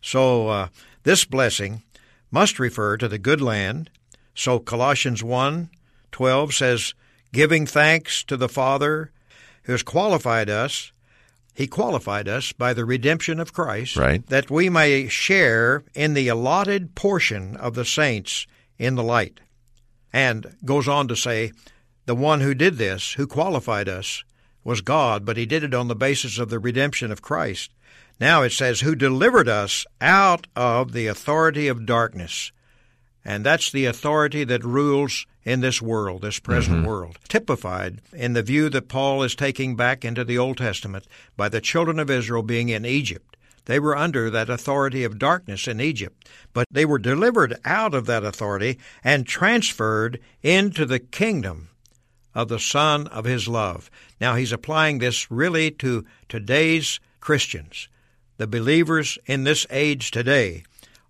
So 0.00 0.48
uh, 0.48 0.68
this 1.02 1.24
blessing 1.24 1.82
must 2.30 2.58
refer 2.58 2.96
to 2.96 3.08
the 3.08 3.18
good 3.18 3.40
land. 3.40 3.90
So 4.34 4.58
Colossians 4.58 5.22
1 5.22 5.70
12 6.12 6.54
says, 6.54 6.94
Giving 7.32 7.66
thanks 7.66 8.22
to 8.24 8.36
the 8.36 8.48
Father 8.48 9.10
who 9.64 9.72
has 9.72 9.82
qualified 9.82 10.48
us. 10.48 10.92
He 11.54 11.66
qualified 11.68 12.28
us 12.28 12.52
by 12.52 12.74
the 12.74 12.84
redemption 12.84 13.38
of 13.38 13.52
Christ, 13.52 13.96
Right. 13.96 14.26
that 14.26 14.50
we 14.50 14.68
may 14.68 15.08
share 15.08 15.84
in 15.94 16.14
the 16.14 16.28
allotted 16.28 16.94
portion 16.96 17.56
of 17.56 17.74
the 17.74 17.84
saints 17.84 18.46
in 18.76 18.96
the 18.96 19.04
light. 19.04 19.40
And 20.12 20.56
goes 20.64 20.88
on 20.88 21.08
to 21.08 21.16
say, 21.16 21.52
the 22.06 22.14
one 22.14 22.40
who 22.40 22.54
did 22.54 22.76
this, 22.76 23.12
who 23.14 23.26
qualified 23.26 23.88
us, 23.88 24.24
was 24.64 24.80
God, 24.80 25.24
but 25.24 25.36
he 25.36 25.46
did 25.46 25.62
it 25.62 25.74
on 25.74 25.88
the 25.88 25.94
basis 25.94 26.38
of 26.38 26.50
the 26.50 26.58
redemption 26.58 27.12
of 27.12 27.22
Christ. 27.22 27.70
Now 28.20 28.42
it 28.42 28.52
says, 28.52 28.80
who 28.80 28.94
delivered 28.94 29.48
us 29.48 29.86
out 30.00 30.46
of 30.56 30.92
the 30.92 31.06
authority 31.06 31.68
of 31.68 31.86
darkness. 31.86 32.52
And 33.24 33.44
that's 33.44 33.70
the 33.70 33.86
authority 33.86 34.44
that 34.44 34.64
rules 34.64 35.26
in 35.44 35.60
this 35.60 35.82
world, 35.82 36.22
this 36.22 36.38
present 36.38 36.78
mm-hmm. 36.78 36.86
world, 36.86 37.18
typified 37.28 38.00
in 38.12 38.32
the 38.32 38.42
view 38.42 38.68
that 38.70 38.88
Paul 38.88 39.22
is 39.22 39.34
taking 39.34 39.76
back 39.76 40.04
into 40.04 40.24
the 40.24 40.38
Old 40.38 40.58
Testament 40.58 41.06
by 41.36 41.48
the 41.48 41.60
children 41.60 41.98
of 41.98 42.10
Israel 42.10 42.42
being 42.42 42.70
in 42.70 42.84
Egypt. 42.84 43.36
They 43.66 43.78
were 43.78 43.96
under 43.96 44.30
that 44.30 44.50
authority 44.50 45.04
of 45.04 45.18
darkness 45.18 45.66
in 45.66 45.80
Egypt, 45.80 46.28
but 46.52 46.66
they 46.70 46.84
were 46.84 46.98
delivered 46.98 47.56
out 47.64 47.94
of 47.94 48.06
that 48.06 48.24
authority 48.24 48.78
and 49.02 49.26
transferred 49.26 50.20
into 50.42 50.84
the 50.84 50.98
kingdom 50.98 51.70
of 52.34 52.48
the 52.48 52.58
Son 52.58 53.06
of 53.06 53.24
His 53.24 53.48
love. 53.48 53.90
Now 54.20 54.34
he's 54.34 54.52
applying 54.52 54.98
this 54.98 55.30
really 55.30 55.70
to 55.72 56.04
today's 56.28 57.00
Christians. 57.20 57.88
The 58.36 58.46
believers 58.46 59.18
in 59.26 59.44
this 59.44 59.66
age 59.70 60.10
today 60.10 60.64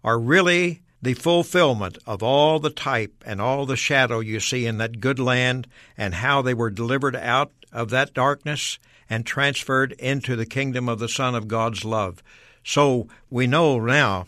are 0.04 0.18
really 0.18 0.82
the 1.04 1.14
fulfillment 1.14 1.98
of 2.06 2.22
all 2.22 2.58
the 2.58 2.70
type 2.70 3.22
and 3.26 3.40
all 3.40 3.66
the 3.66 3.76
shadow 3.76 4.20
you 4.20 4.40
see 4.40 4.64
in 4.64 4.78
that 4.78 5.00
good 5.00 5.18
land 5.18 5.66
and 5.98 6.14
how 6.14 6.40
they 6.40 6.54
were 6.54 6.70
delivered 6.70 7.14
out 7.14 7.52
of 7.70 7.90
that 7.90 8.14
darkness 8.14 8.78
and 9.10 9.26
transferred 9.26 9.92
into 9.92 10.34
the 10.34 10.46
kingdom 10.46 10.88
of 10.88 10.98
the 10.98 11.08
Son 11.08 11.34
of 11.34 11.46
God's 11.46 11.84
love. 11.84 12.22
So 12.64 13.06
we 13.28 13.46
know 13.46 13.78
now 13.78 14.26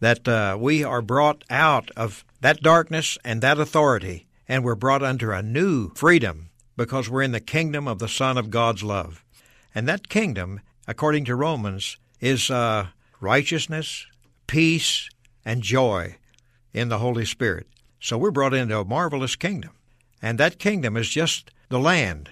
that 0.00 0.28
uh, 0.28 0.58
we 0.60 0.84
are 0.84 1.00
brought 1.00 1.44
out 1.48 1.90
of 1.96 2.26
that 2.42 2.60
darkness 2.60 3.16
and 3.24 3.40
that 3.40 3.58
authority, 3.58 4.26
and 4.46 4.62
we're 4.62 4.74
brought 4.74 5.02
under 5.02 5.32
a 5.32 5.42
new 5.42 5.90
freedom 5.94 6.50
because 6.76 7.08
we're 7.08 7.22
in 7.22 7.32
the 7.32 7.40
kingdom 7.40 7.88
of 7.88 8.00
the 8.00 8.06
Son 8.06 8.36
of 8.36 8.50
God's 8.50 8.82
love. 8.82 9.24
And 9.74 9.88
that 9.88 10.10
kingdom, 10.10 10.60
according 10.86 11.24
to 11.24 11.34
Romans, 11.34 11.96
is 12.20 12.50
uh, 12.50 12.88
righteousness, 13.18 14.06
peace, 14.46 15.08
and 15.42 15.62
joy 15.62 16.17
in 16.72 16.88
the 16.88 16.98
Holy 16.98 17.24
Spirit. 17.24 17.66
So 18.00 18.16
we're 18.16 18.30
brought 18.30 18.54
into 18.54 18.78
a 18.78 18.84
marvelous 18.84 19.36
kingdom. 19.36 19.72
And 20.20 20.38
that 20.38 20.58
kingdom 20.58 20.96
is 20.96 21.08
just 21.08 21.50
the 21.68 21.78
land. 21.78 22.30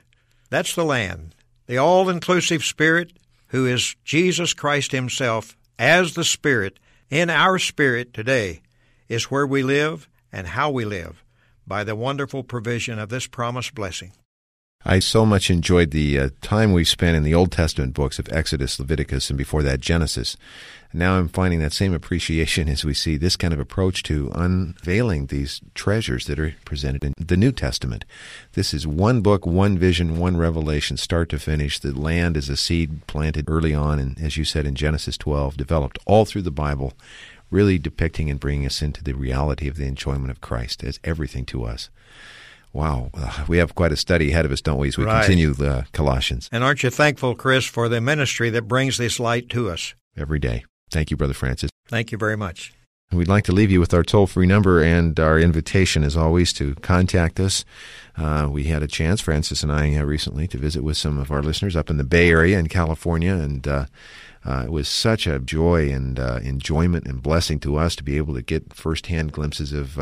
That's 0.50 0.74
the 0.74 0.84
land. 0.84 1.34
The 1.66 1.78
all 1.78 2.08
inclusive 2.08 2.64
Spirit, 2.64 3.12
who 3.48 3.66
is 3.66 3.96
Jesus 4.04 4.54
Christ 4.54 4.92
Himself 4.92 5.56
as 5.78 6.14
the 6.14 6.24
Spirit 6.24 6.78
in 7.10 7.30
our 7.30 7.58
spirit 7.58 8.12
today, 8.12 8.60
is 9.08 9.30
where 9.30 9.46
we 9.46 9.62
live 9.62 10.08
and 10.32 10.48
how 10.48 10.70
we 10.70 10.84
live 10.84 11.24
by 11.66 11.84
the 11.84 11.96
wonderful 11.96 12.42
provision 12.42 12.98
of 12.98 13.08
this 13.08 13.26
promised 13.26 13.74
blessing. 13.74 14.12
I 14.88 15.00
so 15.00 15.26
much 15.26 15.50
enjoyed 15.50 15.90
the 15.90 16.16
uh, 16.16 16.28
time 16.42 16.72
we've 16.72 16.86
spent 16.86 17.16
in 17.16 17.24
the 17.24 17.34
Old 17.34 17.50
Testament 17.50 17.92
books 17.92 18.20
of 18.20 18.28
Exodus, 18.30 18.78
Leviticus, 18.78 19.30
and 19.30 19.36
before 19.36 19.64
that 19.64 19.80
Genesis. 19.80 20.36
Now 20.92 21.18
I'm 21.18 21.26
finding 21.26 21.58
that 21.58 21.72
same 21.72 21.92
appreciation 21.92 22.68
as 22.68 22.84
we 22.84 22.94
see 22.94 23.16
this 23.16 23.34
kind 23.34 23.52
of 23.52 23.58
approach 23.58 24.04
to 24.04 24.30
unveiling 24.32 25.26
these 25.26 25.60
treasures 25.74 26.26
that 26.26 26.38
are 26.38 26.54
presented 26.64 27.02
in 27.02 27.14
the 27.18 27.36
New 27.36 27.50
Testament. 27.50 28.04
This 28.52 28.72
is 28.72 28.86
one 28.86 29.22
book, 29.22 29.44
one 29.44 29.76
vision, 29.76 30.20
one 30.20 30.36
revelation, 30.36 30.96
start 30.96 31.30
to 31.30 31.40
finish. 31.40 31.80
The 31.80 31.90
land 31.90 32.36
is 32.36 32.48
a 32.48 32.56
seed 32.56 33.08
planted 33.08 33.50
early 33.50 33.74
on, 33.74 33.98
and 33.98 34.16
as 34.20 34.36
you 34.36 34.44
said 34.44 34.66
in 34.66 34.76
Genesis 34.76 35.16
12, 35.16 35.56
developed 35.56 35.98
all 36.06 36.24
through 36.24 36.42
the 36.42 36.52
Bible, 36.52 36.92
really 37.50 37.76
depicting 37.76 38.30
and 38.30 38.38
bringing 38.38 38.64
us 38.64 38.80
into 38.82 39.02
the 39.02 39.14
reality 39.14 39.66
of 39.66 39.78
the 39.78 39.86
enjoyment 39.86 40.30
of 40.30 40.40
Christ 40.40 40.84
as 40.84 41.00
everything 41.02 41.44
to 41.46 41.64
us. 41.64 41.90
Wow, 42.76 43.08
uh, 43.14 43.44
we 43.48 43.56
have 43.56 43.74
quite 43.74 43.90
a 43.92 43.96
study 43.96 44.30
ahead 44.32 44.44
of 44.44 44.52
us, 44.52 44.60
don't 44.60 44.76
we, 44.78 44.88
as 44.88 44.98
we 44.98 45.04
Right. 45.04 45.22
continue 45.24 45.54
the 45.54 45.86
Colossians 45.92 46.50
And 46.52 46.62
aren't 46.62 46.82
you 46.82 46.90
thankful, 46.90 47.34
Chris, 47.34 47.64
for 47.64 47.88
the 47.88 48.02
ministry 48.02 48.50
that 48.50 48.68
brings 48.68 48.98
this 48.98 49.18
light 49.18 49.48
to 49.50 49.70
us? 49.70 49.94
every 50.14 50.38
day. 50.38 50.64
Thank 50.90 51.10
you, 51.10 51.16
Brother 51.16 51.32
Francis. 51.34 51.70
Thank 51.88 52.12
you 52.12 52.18
very 52.18 52.36
much. 52.36 52.72
And 53.10 53.18
We'd 53.18 53.28
like 53.28 53.44
to 53.44 53.52
leave 53.52 53.70
you 53.70 53.80
with 53.80 53.94
our 53.94 54.02
toll 54.02 54.26
free 54.26 54.46
number 54.46 54.82
and 54.82 55.18
our 55.20 55.38
invitation, 55.38 56.02
as 56.04 56.16
always, 56.16 56.52
to 56.54 56.74
contact 56.76 57.38
us. 57.40 57.64
Uh, 58.16 58.48
we 58.50 58.64
had 58.64 58.82
a 58.82 58.86
chance, 58.86 59.20
Francis 59.22 59.62
and 59.62 59.70
I, 59.72 59.94
uh, 59.94 60.04
recently 60.04 60.46
to 60.48 60.58
visit 60.58 60.82
with 60.82 60.96
some 60.98 61.16
of 61.18 61.30
our 61.30 61.42
listeners 61.42 61.76
up 61.76 61.88
in 61.90 61.96
the 61.98 62.04
Bay 62.04 62.28
Area 62.30 62.58
in 62.58 62.68
California, 62.68 63.34
and 63.34 63.66
uh, 63.68 63.86
uh, 64.44 64.64
it 64.66 64.70
was 64.72 64.88
such 64.88 65.26
a 65.26 65.38
joy 65.38 65.90
and 65.90 66.18
uh, 66.18 66.40
enjoyment 66.42 67.06
and 67.06 67.22
blessing 67.22 67.58
to 67.60 67.76
us 67.76 67.94
to 67.96 68.02
be 68.04 68.16
able 68.18 68.34
to 68.34 68.42
get 68.42 68.74
firsthand 68.74 69.32
glimpses 69.32 69.72
of. 69.72 69.98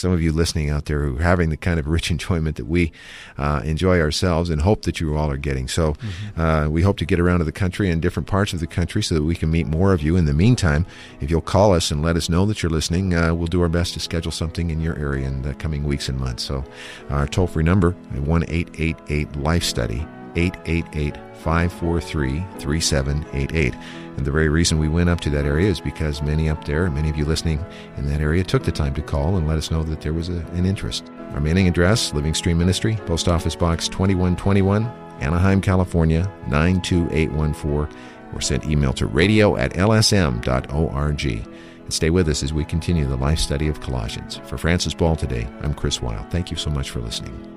Some 0.00 0.12
of 0.12 0.22
you 0.22 0.32
listening 0.32 0.70
out 0.70 0.86
there 0.86 1.02
who 1.02 1.18
are 1.18 1.22
having 1.22 1.50
the 1.50 1.58
kind 1.58 1.78
of 1.78 1.86
rich 1.86 2.10
enjoyment 2.10 2.56
that 2.56 2.66
we 2.66 2.90
uh, 3.36 3.60
enjoy 3.64 4.00
ourselves 4.00 4.48
and 4.48 4.62
hope 4.62 4.82
that 4.82 4.98
you 4.98 5.14
all 5.14 5.30
are 5.30 5.36
getting. 5.36 5.68
So 5.68 5.94
uh, 6.38 6.68
we 6.70 6.80
hope 6.80 6.96
to 6.98 7.04
get 7.04 7.20
around 7.20 7.40
to 7.40 7.44
the 7.44 7.52
country 7.52 7.90
and 7.90 8.00
different 8.00 8.26
parts 8.26 8.54
of 8.54 8.60
the 8.60 8.66
country 8.66 9.02
so 9.02 9.14
that 9.14 9.22
we 9.22 9.34
can 9.34 9.50
meet 9.50 9.66
more 9.66 9.92
of 9.92 10.02
you. 10.02 10.16
In 10.16 10.24
the 10.24 10.32
meantime, 10.32 10.86
if 11.20 11.30
you'll 11.30 11.42
call 11.42 11.74
us 11.74 11.90
and 11.90 12.02
let 12.02 12.16
us 12.16 12.30
know 12.30 12.46
that 12.46 12.62
you're 12.62 12.70
listening, 12.70 13.14
uh, 13.14 13.34
we'll 13.34 13.46
do 13.46 13.60
our 13.60 13.68
best 13.68 13.92
to 13.94 14.00
schedule 14.00 14.32
something 14.32 14.70
in 14.70 14.80
your 14.80 14.98
area 14.98 15.26
in 15.26 15.42
the 15.42 15.52
coming 15.54 15.84
weeks 15.84 16.08
and 16.08 16.18
months. 16.18 16.44
So 16.44 16.64
our 17.10 17.26
toll 17.26 17.46
free 17.46 17.64
number, 17.64 17.90
1 17.90 18.44
888 18.48 19.36
Life 19.36 19.64
Study, 19.64 20.06
888 20.36 21.16
543 21.40 22.44
3788. 22.58 23.74
And 24.16 24.26
the 24.26 24.30
very 24.30 24.48
reason 24.48 24.78
we 24.78 24.88
went 24.88 25.08
up 25.08 25.20
to 25.20 25.30
that 25.30 25.46
area 25.46 25.68
is 25.68 25.80
because 25.80 26.20
many 26.20 26.48
up 26.48 26.64
there, 26.64 26.90
many 26.90 27.08
of 27.08 27.16
you 27.16 27.24
listening 27.24 27.64
in 27.96 28.06
that 28.06 28.20
area, 28.20 28.44
took 28.44 28.64
the 28.64 28.72
time 28.72 28.94
to 28.94 29.02
call 29.02 29.36
and 29.36 29.46
let 29.46 29.58
us 29.58 29.70
know 29.70 29.82
that 29.84 30.02
there 30.02 30.12
was 30.12 30.28
a, 30.28 30.38
an 30.52 30.66
interest. 30.66 31.10
Our 31.32 31.40
mailing 31.40 31.68
address, 31.68 32.12
Living 32.12 32.34
Stream 32.34 32.58
Ministry, 32.58 32.96
Post 33.06 33.28
Office 33.28 33.56
Box 33.56 33.88
2121, 33.88 34.84
Anaheim, 35.20 35.60
California 35.60 36.30
92814, 36.48 37.96
or 38.34 38.40
send 38.40 38.64
email 38.64 38.92
to 38.94 39.06
radio 39.06 39.56
at 39.56 39.72
lsm.org. 39.74 41.24
And 41.24 41.94
stay 41.94 42.10
with 42.10 42.28
us 42.28 42.42
as 42.42 42.52
we 42.52 42.64
continue 42.64 43.06
the 43.06 43.16
life 43.16 43.38
study 43.38 43.68
of 43.68 43.80
Colossians. 43.80 44.40
For 44.44 44.58
Francis 44.58 44.94
Ball 44.94 45.16
today, 45.16 45.48
I'm 45.62 45.74
Chris 45.74 46.02
Wilde. 46.02 46.30
Thank 46.30 46.50
you 46.50 46.56
so 46.56 46.70
much 46.70 46.90
for 46.90 47.00
listening. 47.00 47.49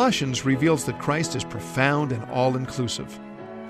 Colossians 0.00 0.46
reveals 0.46 0.86
that 0.86 0.98
Christ 0.98 1.36
is 1.36 1.44
profound 1.44 2.10
and 2.10 2.24
all 2.30 2.56
inclusive. 2.56 3.20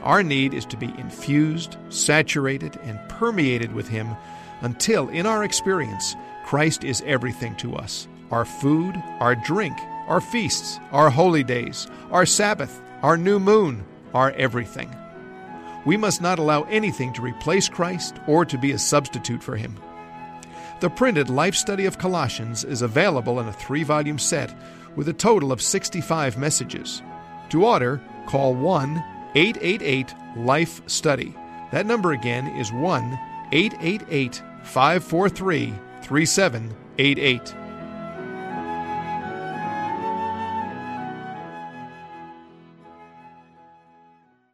Our 0.04 0.22
need 0.22 0.54
is 0.54 0.64
to 0.66 0.76
be 0.76 0.94
infused, 0.96 1.76
saturated, 1.88 2.78
and 2.84 3.00
permeated 3.08 3.72
with 3.72 3.88
Him 3.88 4.14
until, 4.60 5.08
in 5.08 5.26
our 5.26 5.42
experience, 5.42 6.14
Christ 6.44 6.84
is 6.84 7.02
everything 7.04 7.56
to 7.56 7.74
us 7.74 8.06
our 8.30 8.44
food, 8.44 8.94
our 9.18 9.34
drink, 9.34 9.76
our 10.06 10.20
feasts, 10.20 10.78
our 10.92 11.10
holy 11.10 11.42
days, 11.42 11.88
our 12.12 12.24
Sabbath, 12.24 12.80
our 13.02 13.16
new 13.16 13.40
moon, 13.40 13.84
our 14.14 14.30
everything. 14.34 14.94
We 15.84 15.96
must 15.96 16.22
not 16.22 16.38
allow 16.38 16.62
anything 16.62 17.12
to 17.14 17.22
replace 17.22 17.68
Christ 17.68 18.14
or 18.28 18.44
to 18.44 18.56
be 18.56 18.70
a 18.70 18.78
substitute 18.78 19.42
for 19.42 19.56
Him. 19.56 19.74
The 20.78 20.90
printed 20.90 21.28
Life 21.28 21.56
Study 21.56 21.86
of 21.86 21.98
Colossians 21.98 22.62
is 22.62 22.82
available 22.82 23.40
in 23.40 23.48
a 23.48 23.52
three 23.52 23.82
volume 23.82 24.20
set 24.20 24.54
with 24.96 25.08
a 25.08 25.12
total 25.12 25.52
of 25.52 25.62
65 25.62 26.36
messages. 26.38 27.02
To 27.50 27.64
order, 27.64 28.00
call 28.26 28.54
1 28.54 29.02
888 29.34 30.14
Life 30.36 30.82
Study. 30.88 31.34
That 31.72 31.86
number 31.86 32.12
again 32.12 32.46
is 32.56 32.72
1 32.72 33.18
888 33.52 34.42
543 34.62 35.74
3788. 36.02 37.54